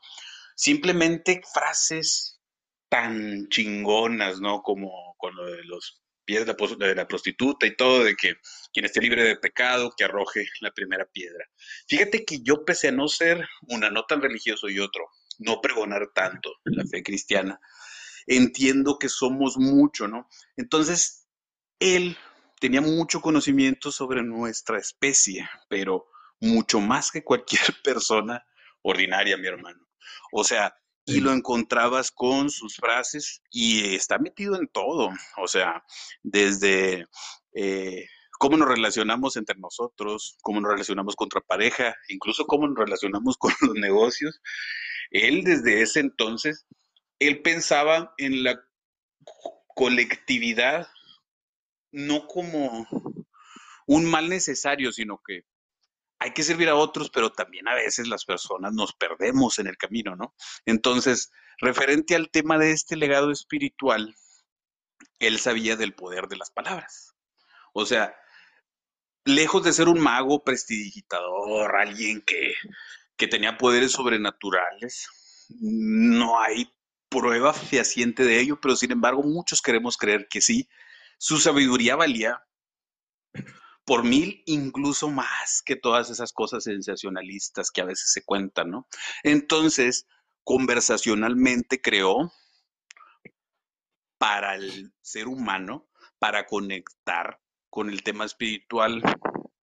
[0.55, 2.41] simplemente frases
[2.89, 4.63] tan chingonas, ¿no?
[4.63, 8.35] Como con lo de los pies de la, prostituta y todo, de que
[8.73, 11.47] quien esté libre de pecado, que arroje la primera piedra.
[11.89, 15.07] Fíjate que yo, pese a no ser una, no tan religioso y otro,
[15.39, 17.59] no pregonar tanto la fe cristiana,
[18.27, 20.29] entiendo que somos mucho, ¿no?
[20.57, 21.27] Entonces,
[21.79, 22.17] él
[22.61, 26.09] tenía mucho conocimiento sobre nuestra especie, pero
[26.41, 28.45] mucho más que cualquier persona
[28.83, 29.87] ordinaria, mi hermano.
[30.33, 30.77] O sea,
[31.07, 35.85] y lo encontrabas con sus frases y está metido en todo, o sea,
[36.23, 37.07] desde
[37.55, 38.07] eh,
[38.39, 43.37] cómo nos relacionamos entre nosotros, cómo nos relacionamos con otra pareja, incluso cómo nos relacionamos
[43.39, 44.41] con los negocios.
[45.11, 46.67] Él desde ese entonces
[47.19, 48.61] él pensaba en la
[49.69, 50.89] colectividad
[51.93, 52.87] no como
[53.87, 55.45] un mal necesario, sino que
[56.19, 59.77] hay que servir a otros, pero también a veces las personas nos perdemos en el
[59.77, 60.35] camino, ¿no?
[60.65, 64.15] Entonces, referente al tema de este legado espiritual,
[65.19, 67.15] él sabía del poder de las palabras.
[67.73, 68.17] O sea,
[69.25, 72.55] lejos de ser un mago prestidigitador, alguien que,
[73.17, 75.09] que tenía poderes sobrenaturales,
[75.61, 76.73] no hay
[77.09, 80.69] prueba fehaciente de ello, pero sin embargo muchos queremos creer que sí.
[81.19, 82.46] Su sabiduría valía
[83.87, 88.89] por mil, incluso más que todas esas cosas sensacionalistas que a veces se cuentan, ¿no?
[89.23, 90.07] Entonces,
[90.43, 92.33] conversacionalmente creó
[94.19, 99.03] para el ser humano, para conectar con el tema espiritual,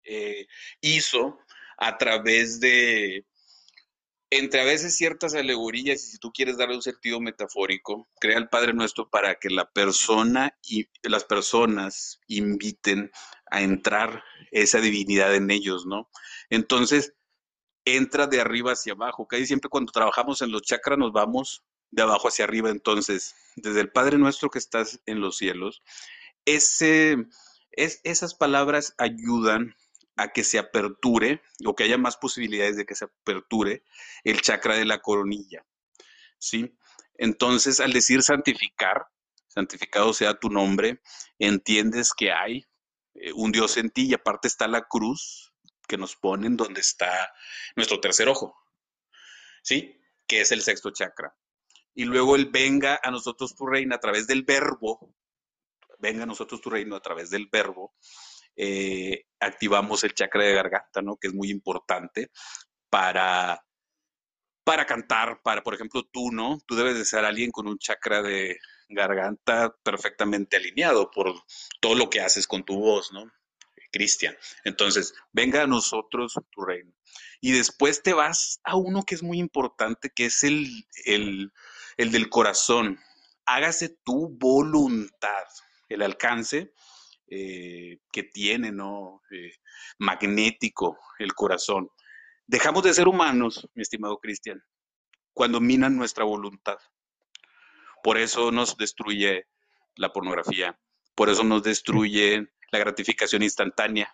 [0.03, 0.45] eh,
[0.82, 1.39] hizo
[1.78, 3.26] a través de
[4.32, 8.47] entre a veces ciertas alegorías, y si tú quieres darle un sentido metafórico, crea el
[8.47, 13.11] Padre Nuestro para que la persona y las personas inviten
[13.51, 16.09] a entrar esa divinidad en ellos, ¿no?
[16.49, 17.13] Entonces,
[17.84, 19.27] entra de arriba hacia abajo.
[19.27, 22.69] Casi siempre cuando trabajamos en los chakras nos vamos de abajo hacia arriba.
[22.69, 25.82] Entonces, desde el Padre Nuestro que estás en los cielos,
[26.45, 26.82] es,
[27.75, 29.75] esas palabras ayudan
[30.16, 33.84] a que se aperture o que haya más posibilidades de que se aperture
[34.24, 35.66] el chakra de la coronilla.
[36.38, 36.76] ¿Sí?
[37.16, 39.07] Entonces, al decir santificar,
[39.47, 41.01] santificado sea tu nombre,
[41.39, 42.66] entiendes que hay
[43.14, 45.53] eh, un Dios en ti y aparte está la cruz
[45.88, 47.34] que nos ponen donde está
[47.76, 48.55] nuestro tercer ojo.
[49.62, 50.01] ¿Sí?
[50.26, 51.36] Que es el sexto chakra.
[51.93, 55.14] Y luego el venga a nosotros tu reino a través del verbo,
[55.99, 57.93] venga a nosotros tu reino a través del verbo,
[58.56, 61.18] eh, activamos el chakra de garganta, ¿no?
[61.18, 62.30] Que es muy importante
[62.89, 63.64] para,
[64.64, 66.60] para cantar, para, por ejemplo, tú, ¿no?
[66.68, 68.58] Tú debes de ser alguien con un chakra de
[68.89, 71.34] garganta perfectamente alineado por
[71.80, 73.32] todo lo que haces con tu voz, ¿no?
[73.91, 74.38] Cristian.
[74.64, 76.93] Entonces, venga a nosotros tu reino.
[77.41, 81.52] Y después te vas a uno que es muy importante, que es el, el,
[81.97, 82.99] el del corazón.
[83.45, 85.43] Hágase tu voluntad.
[85.89, 86.74] El alcance
[87.34, 89.21] eh, que tiene, ¿no?
[89.32, 89.53] Eh,
[89.99, 91.89] magnético el corazón.
[92.45, 94.61] Dejamos de ser humanos, mi estimado Cristian,
[95.34, 96.77] cuando minan nuestra voluntad.
[98.03, 99.47] Por eso nos destruye
[99.95, 100.77] la pornografía,
[101.15, 104.13] por eso nos destruye la gratificación instantánea,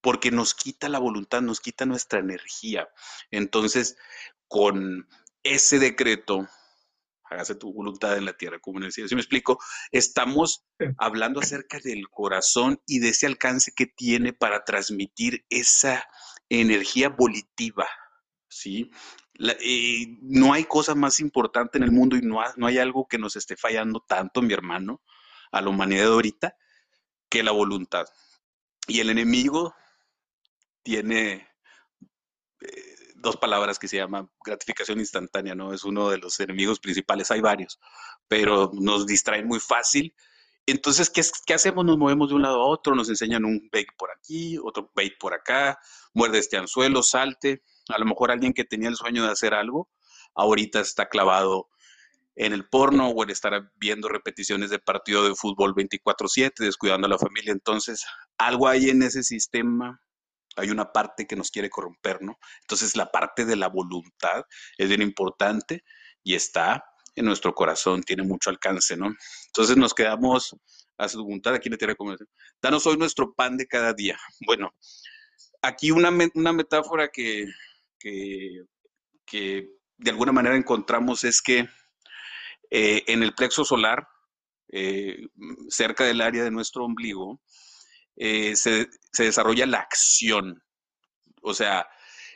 [0.00, 2.88] porque nos quita la voluntad, nos quita nuestra energía.
[3.32, 3.96] Entonces,
[4.46, 5.08] con
[5.42, 6.48] ese decreto
[7.30, 9.08] hágase tu voluntad en la tierra como en el cielo.
[9.08, 9.58] Si me explico,
[9.92, 10.66] estamos
[10.98, 16.04] hablando acerca del corazón y de ese alcance que tiene para transmitir esa
[16.48, 17.86] energía volitiva,
[18.48, 18.90] ¿sí?
[19.38, 23.18] Eh, no hay cosa más importante en el mundo y no, no hay algo que
[23.18, 25.00] nos esté fallando tanto, mi hermano,
[25.52, 26.56] a la humanidad de ahorita,
[27.30, 28.06] que la voluntad.
[28.88, 29.74] Y el enemigo
[30.82, 31.48] tiene
[32.60, 32.89] eh,
[33.20, 35.72] dos palabras que se llaman gratificación instantánea, ¿no?
[35.72, 37.78] Es uno de los enemigos principales, hay varios,
[38.28, 40.14] pero nos distraen muy fácil.
[40.66, 41.84] Entonces, ¿qué, ¿qué, hacemos?
[41.84, 45.14] Nos movemos de un lado a otro, nos enseñan un bait por aquí, otro bait
[45.18, 45.78] por acá,
[46.14, 47.62] muerde este anzuelo, salte.
[47.88, 49.88] A lo mejor alguien que tenía el sueño de hacer algo,
[50.34, 51.68] ahorita está clavado
[52.36, 57.10] en el porno o en estar viendo repeticiones de partido de fútbol 24/7, descuidando a
[57.10, 57.52] la familia.
[57.52, 58.04] Entonces,
[58.38, 60.00] algo hay en ese sistema
[60.56, 62.38] hay una parte que nos quiere corromper, ¿no?
[62.62, 64.44] Entonces la parte de la voluntad
[64.76, 65.84] es bien importante
[66.22, 66.84] y está
[67.14, 69.14] en nuestro corazón, tiene mucho alcance, ¿no?
[69.46, 70.54] Entonces nos quedamos
[70.98, 72.26] a su voluntad aquí la tierra de
[72.60, 74.18] Danos hoy nuestro pan de cada día.
[74.46, 74.74] Bueno,
[75.62, 77.46] aquí una, una metáfora que,
[77.98, 81.68] que, de alguna manera encontramos es que
[82.70, 84.06] eh, en el plexo solar,
[84.72, 85.26] eh,
[85.68, 87.40] cerca del área de nuestro ombligo,
[88.22, 88.86] eh, se,
[89.16, 90.62] desarrolla la acción,
[91.40, 91.88] o sea,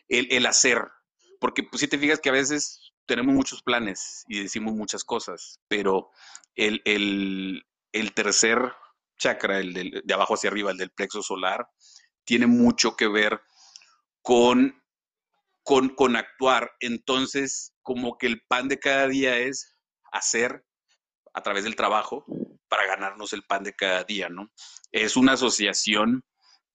[0.08, 0.80] el, hacer,
[1.38, 5.60] porque pues, si te fijas que a veces tenemos muchos planes y decimos muchas cosas,
[5.68, 6.10] pero
[6.54, 7.62] el,
[8.14, 8.72] tercer
[9.18, 11.68] chakra, el de abajo hacia arriba, el del plexo solar,
[12.24, 13.42] tiene mucho que ver
[14.22, 14.82] con,
[15.62, 16.72] con, con actuar.
[16.80, 19.76] Entonces, como que el pan de cada día es
[20.12, 20.64] hacer
[21.34, 22.24] a través del trabajo,
[22.74, 24.50] para ganarnos el pan de cada día, ¿no?
[24.90, 26.24] Es una asociación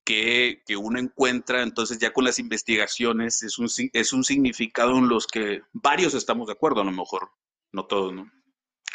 [0.05, 5.27] que, uno encuentra, entonces ya con las investigaciones, es un, es un significado en los
[5.27, 7.31] que varios estamos de acuerdo, a lo mejor,
[7.73, 8.31] no todos, ¿no?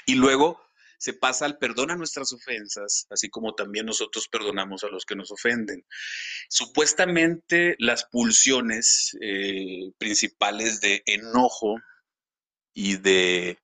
[0.07, 0.63] Y luego
[0.97, 5.15] se pasa al perdón a nuestras ofensas, así como también nosotros perdonamos a los que
[5.15, 5.85] nos ofenden.
[6.49, 11.77] Supuestamente las pulsiones eh, principales de enojo
[12.73, 13.59] y de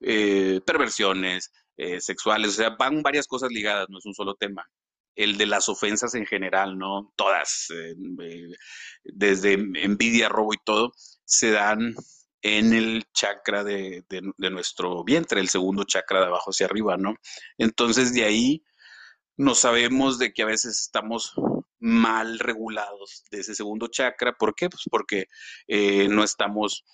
[0.00, 1.52] eh, perversiones,
[1.82, 4.64] eh, sexuales, o sea, van varias cosas ligadas, no es un solo tema.
[5.14, 7.12] el de las ofensas en general, ¿no?
[7.16, 8.48] Todas, eh, eh,
[9.04, 10.92] desde envidia, robo y todo,
[11.24, 11.94] se dan
[12.42, 17.16] en el chakra de, de, nuestro vientre, el segundo chakra de abajo hacia arriba, ¿no?
[17.58, 18.64] Entonces de ahí
[19.36, 21.34] no sabemos de que a veces estamos
[21.78, 24.32] mal regulados de ese segundo chakra.
[24.34, 24.70] ¿Por qué?
[24.70, 25.26] Pues porque
[26.08, 26.84] no estamos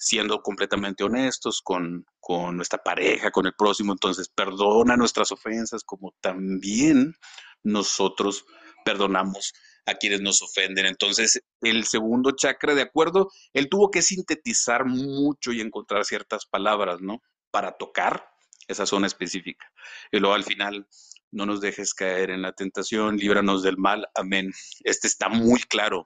[0.00, 3.92] siendo completamente honestos con, con, nuestra pareja, con el próximo.
[3.92, 7.14] Entonces, perdona nuestras ofensas como también
[7.62, 8.46] nosotros
[8.82, 9.52] perdonamos
[9.84, 10.86] a quienes nos ofenden.
[10.86, 17.02] Entonces, el segundo chakra, de acuerdo, él tuvo que sintetizar mucho y encontrar ciertas palabras,
[17.02, 17.20] ¿no?
[17.50, 18.26] Para tocar
[18.68, 19.70] esa zona específica.
[20.10, 20.88] Y luego al final,
[21.30, 24.50] no nos dejes caer en la tentación, líbranos del mal, amén.
[24.82, 26.04] Este está muy claro.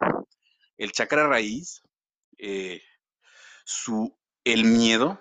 [0.78, 1.80] El chakra raíz,
[2.38, 2.82] eh,
[3.65, 5.20] su, el miedo,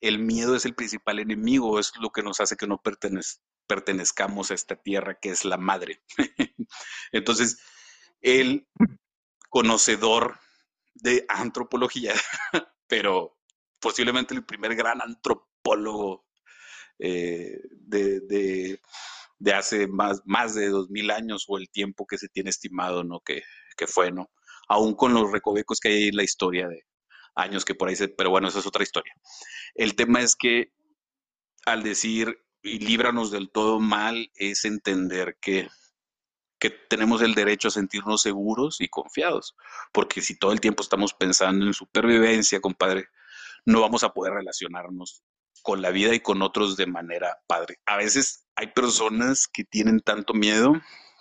[0.00, 2.82] el miedo es el principal enemigo, es lo que nos hace que no
[3.66, 6.02] pertenezcamos a esta tierra que es la madre.
[7.12, 7.58] Entonces,
[8.20, 8.68] el
[9.48, 10.38] conocedor
[10.94, 12.14] de antropología,
[12.88, 13.38] pero
[13.80, 16.26] posiblemente el primer gran antropólogo
[16.98, 18.20] eh, de,
[19.38, 23.04] de, hace más, más de dos mil años o el tiempo que se tiene estimado,
[23.04, 23.20] ¿no?
[23.20, 23.42] Que,
[23.76, 24.30] que fue, ¿no?
[24.68, 26.84] Aún con los recovecos que hay en la historia de
[27.34, 29.14] años que por ahí se, pero bueno, esa es otra historia.
[29.74, 30.72] El tema es que
[31.66, 35.68] al decir y líbranos del todo mal es entender que
[36.58, 39.56] que tenemos el derecho a sentirnos seguros y confiados,
[39.92, 43.08] porque si todo el tiempo estamos pensando en supervivencia, compadre,
[43.64, 45.22] no vamos a poder relacionarnos
[45.62, 47.78] con la vida y con otros de manera padre.
[47.86, 50.72] A veces hay personas que tienen tanto miedo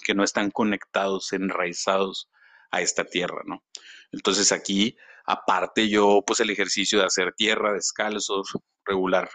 [0.04, 2.30] que no están conectados, enraizados
[2.72, 3.64] a esta tierra, ¿no?
[4.12, 4.98] Entonces aquí,
[5.28, 8.50] aparte yo, pues el ejercicio de hacer tierra, descalzos,
[8.86, 9.30] regular,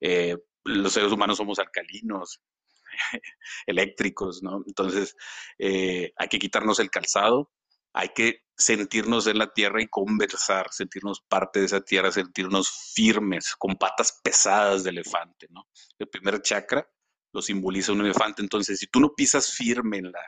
[0.00, 2.40] eh, los seres humanos somos alcalinos,
[3.66, 4.62] eléctricos, ¿no?
[4.66, 5.16] Entonces,
[5.58, 7.50] eh, hay que quitarnos el calzado,
[7.92, 13.56] hay que sentirnos en la tierra y conversar, sentirnos parte de esa tierra, sentirnos firmes,
[13.58, 15.66] con patas pesadas de elefante, ¿no?
[15.98, 16.88] El primer chakra
[17.32, 20.20] lo simboliza un elefante, entonces si tú no pisas firme en la,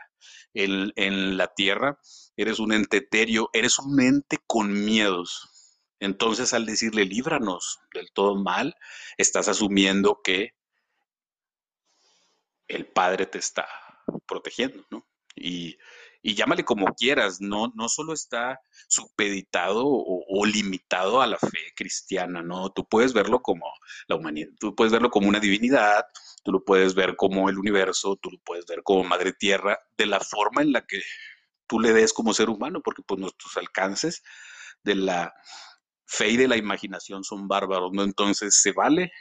[0.54, 1.98] en, la tierra,
[2.36, 5.50] eres un ente etéreo, eres un ente con miedos.
[6.00, 8.74] Entonces al decirle líbranos del todo mal,
[9.16, 10.50] estás asumiendo que
[12.68, 13.66] el Padre te está
[14.26, 15.06] protegiendo, ¿no?
[15.36, 15.76] Y,
[16.32, 22.70] llámale como quieras, no, no solo está supeditado o, limitado a la fe cristiana, ¿no?
[22.70, 23.66] Tú puedes verlo como
[24.08, 26.06] la humanidad, tú puedes verlo como una divinidad,
[26.42, 30.06] tú lo puedes ver como el universo, tú lo puedes ver como Madre Tierra, de
[30.06, 31.02] la forma en la que
[31.66, 34.22] tú le des como ser humano, porque pues nuestros alcances
[34.82, 35.34] de la
[36.06, 38.02] fe y de la imaginación son bárbaros, ¿no?
[38.02, 39.12] Entonces se vale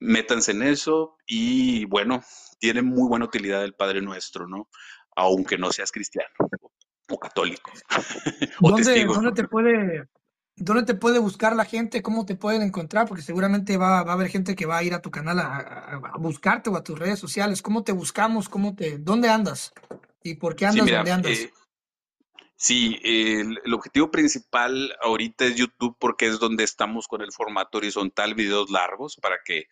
[0.00, 2.22] métanse en eso y bueno,
[2.58, 4.68] tiene muy buena utilidad el Padre Nuestro, ¿no?
[5.18, 6.28] Aunque no seas cristiano
[7.08, 7.72] o católico.
[8.60, 10.08] ¿Dónde, te puede,
[10.54, 12.02] ¿Dónde te puede buscar la gente?
[12.02, 13.08] ¿Cómo te pueden encontrar?
[13.08, 16.70] Porque seguramente va, a haber gente que va a ir a tu canal a, buscarte
[16.70, 17.62] o a tus redes sociales.
[17.62, 18.48] ¿Cómo te buscamos?
[18.48, 19.72] ¿Cómo te, ¿Dónde andas?
[20.22, 20.86] ¿Y por qué andas?
[20.86, 21.32] ¿Dónde andas?
[21.32, 21.52] Eh,
[22.54, 27.78] sí, el, el, objetivo principal ahorita es YouTube porque es donde estamos con el formato
[27.78, 29.66] horizontal, videos largos, para que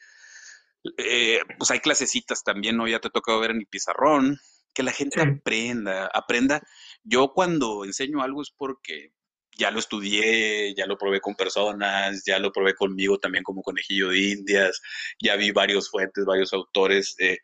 [0.97, 2.89] eh, pues hay clasecitas también, ¿no?
[2.89, 4.41] Ya te toca ver en el pizarrón,
[4.77, 6.63] que la gente aprenda, aprenda.
[7.03, 9.13] Yo cuando enseño algo es porque
[9.59, 14.11] ya lo estudié, ya lo probé con personas, ya lo probé conmigo también como conejillo
[14.11, 14.83] de indias,
[15.19, 17.39] ya vi varios fuentes, varios autores eh,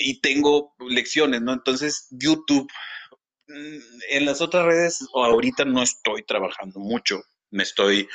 [0.00, 1.52] y tengo lecciones, ¿no?
[1.52, 2.70] Entonces, YouTube,
[3.48, 3.78] mm,
[4.10, 8.08] en las otras redes ahorita no estoy trabajando mucho, me estoy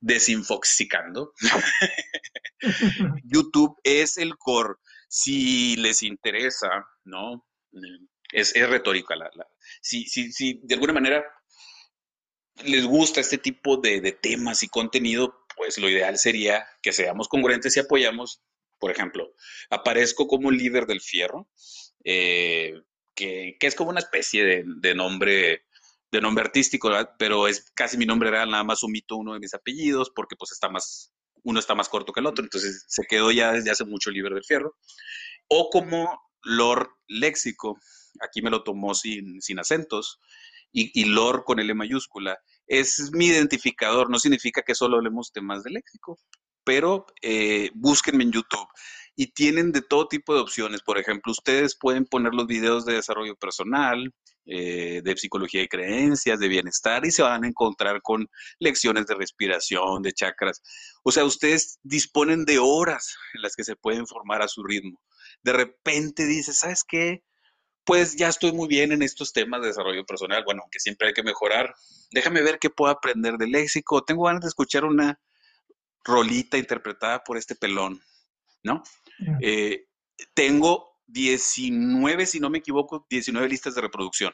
[0.00, 1.34] desinfoxicando.
[3.24, 4.76] YouTube es el core.
[5.08, 7.47] Si les interesa, ¿no?
[8.32, 9.16] Es, es retórica.
[9.16, 9.30] La,
[9.80, 11.24] si, si, si de alguna manera
[12.64, 17.76] les gusta este tipo de, temas y contenido, pues lo ideal sería que seamos congruentes
[17.76, 18.42] y apoyamos.
[18.78, 19.34] Por ejemplo,
[19.70, 21.48] aparezco como líder del fierro,
[22.04, 22.74] eh,
[23.14, 25.64] que, es como una especie de, de nombre
[26.10, 29.54] de nombre artístico, pero es casi mi nombre real, nada más omito uno de mis
[29.54, 31.12] apellidos porque pues está más,
[31.42, 34.34] uno está más corto que el otro, entonces se quedó ya desde hace mucho libre
[34.34, 34.76] del fierro.
[35.48, 37.78] O como Lord Léxico,
[38.20, 40.18] aquí me lo tomó sin, sin acentos,
[40.72, 45.62] y, y Lord con L mayúscula, es mi identificador, no significa que solo hablemos temas
[45.62, 46.18] de léxico,
[46.64, 48.68] pero eh, búsquenme en YouTube
[49.16, 50.82] y tienen de todo tipo de opciones.
[50.82, 56.38] Por ejemplo, ustedes pueden poner los videos de desarrollo personal, eh, de psicología y creencias,
[56.38, 58.28] de bienestar, y se van a encontrar con
[58.60, 60.62] lecciones de respiración, de chakras.
[61.02, 65.00] O sea, ustedes disponen de horas en las que se pueden formar a su ritmo.
[65.42, 67.24] De repente dices, ¿sabes qué?
[67.84, 71.14] Pues ya estoy muy bien en estos temas de desarrollo personal, bueno, aunque siempre hay
[71.14, 71.74] que mejorar,
[72.10, 75.18] déjame ver qué puedo aprender del léxico, tengo ganas de escuchar una
[76.04, 78.00] rolita interpretada por este pelón,
[78.62, 78.82] ¿no?
[79.40, 79.86] Eh,
[80.34, 84.32] tengo 19, si no me equivoco, 19 listas de reproducción.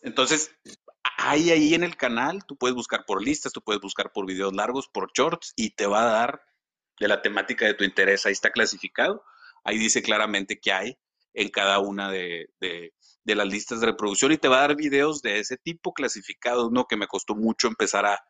[0.00, 0.50] Entonces,
[1.16, 4.52] hay ahí en el canal, tú puedes buscar por listas, tú puedes buscar por videos
[4.52, 6.42] largos, por shorts, y te va a dar
[7.00, 8.26] de la temática de tu interés.
[8.26, 9.24] Ahí está clasificado.
[9.64, 10.98] Ahí dice claramente qué hay
[11.34, 12.48] en cada una de,
[13.24, 16.86] las listas de reproducción y te va a dar videos de ese tipo clasificados, ¿no?
[16.86, 18.20] Que me costó mucho empezar a,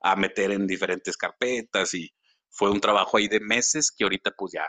[0.00, 2.10] a meter en diferentes carpetas y
[2.50, 4.66] fue un trabajo ahí de meses que ahorita pues ya,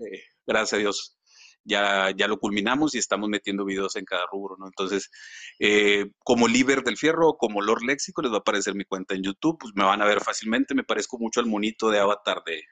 [0.00, 1.18] eh, gracias a Dios,
[1.64, 4.66] ya, ya lo culminamos y estamos metiendo videos en cada rubro, ¿no?
[4.66, 5.10] Entonces,
[5.58, 9.14] eh, como Liber del Fierro o como Lord Léxico, les va a aparecer mi cuenta
[9.14, 12.42] en YouTube, pues me van a ver fácilmente, me parezco mucho al monito de avatar
[12.44, 12.62] de,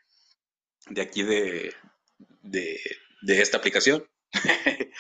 [0.89, 1.75] de aquí de,
[2.43, 2.81] de,
[3.23, 4.05] esta aplicación.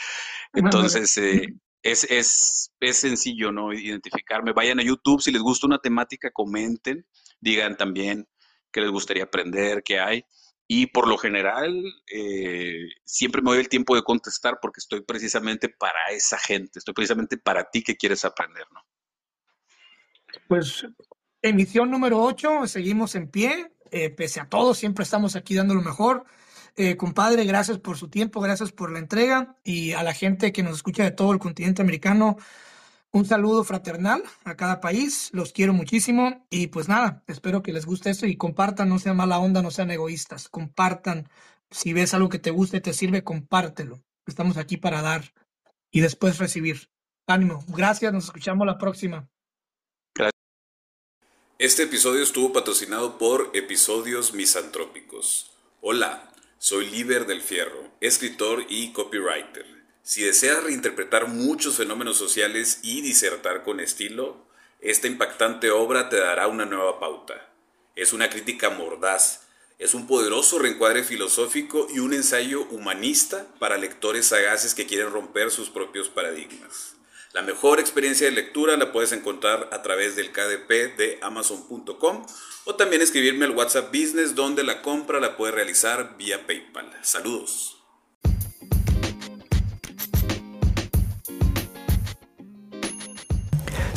[0.52, 3.72] Entonces, eh, es, es, es, sencillo, ¿no?
[3.72, 4.52] Identificarme.
[4.52, 7.06] Vayan a YouTube, si les gusta una temática, comenten,
[7.40, 8.26] digan también
[8.72, 10.24] qué les gustaría aprender, qué hay.
[10.68, 11.80] Y por lo general,
[12.12, 16.92] eh, siempre me doy el tiempo de contestar porque estoy precisamente para esa gente, estoy
[16.92, 18.80] precisamente para ti que quieres aprender, ¿no?
[20.48, 20.84] Pues
[21.40, 25.82] emisión número 8, seguimos en pie, eh, pese a todo, siempre estamos aquí dando lo
[25.82, 26.24] mejor.
[26.76, 30.62] Eh, compadre, gracias por su tiempo, gracias por la entrega y a la gente que
[30.62, 32.36] nos escucha de todo el continente americano,
[33.12, 37.86] un saludo fraternal a cada país, los quiero muchísimo y pues nada, espero que les
[37.86, 41.28] guste esto y compartan, no sean mala onda, no sean egoístas, compartan.
[41.70, 44.02] Si ves algo que te guste, te sirve, compártelo.
[44.26, 45.32] Estamos aquí para dar
[45.90, 46.90] y después recibir.
[47.26, 49.28] Ánimo, gracias, nos escuchamos la próxima.
[51.59, 55.53] Este episodio estuvo patrocinado por Episodios Misantrópicos.
[55.81, 59.65] Hola, soy Liber del Fierro, escritor y copywriter.
[60.03, 64.47] Si deseas reinterpretar muchos fenómenos sociales y disertar con estilo,
[64.83, 67.49] esta impactante obra te dará una nueva pauta.
[67.95, 69.47] Es una crítica mordaz,
[69.78, 75.51] es un poderoso reencuadre filosófico y un ensayo humanista para lectores sagaces que quieren romper
[75.51, 76.95] sus propios paradigmas.
[77.36, 82.24] La mejor experiencia de lectura la puedes encontrar a través del KDP de amazon.com
[82.64, 86.90] o también escribirme al WhatsApp Business donde la compra la puedes realizar vía PayPal.
[87.02, 87.76] Saludos.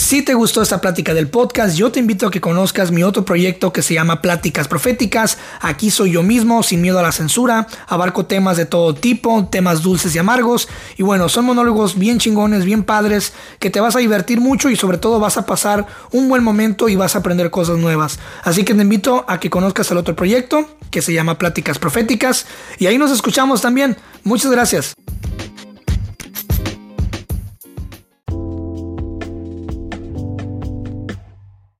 [0.10, 3.26] Si te gustó esta plática del podcast, yo te invito a que conozcas mi otro
[3.26, 5.38] proyecto que se llama Pláticas Proféticas.
[5.61, 7.68] Aquí soy yo mismo, sin miedo a la censura.
[7.86, 10.68] Abarco temas de todo tipo, temas dulces y amargos.
[10.98, 14.76] Y bueno, son monólogos bien chingones, bien padres, que te vas a divertir mucho y
[14.76, 18.18] sobre todo vas a pasar un buen momento y vas a aprender cosas nuevas.
[18.44, 22.48] Así que te invito a que conozcas el otro proyecto que se llama Pláticas Proféticas.
[22.80, 23.95] Y ahí nos escuchamos también.
[24.23, 24.95] Muchas gracias.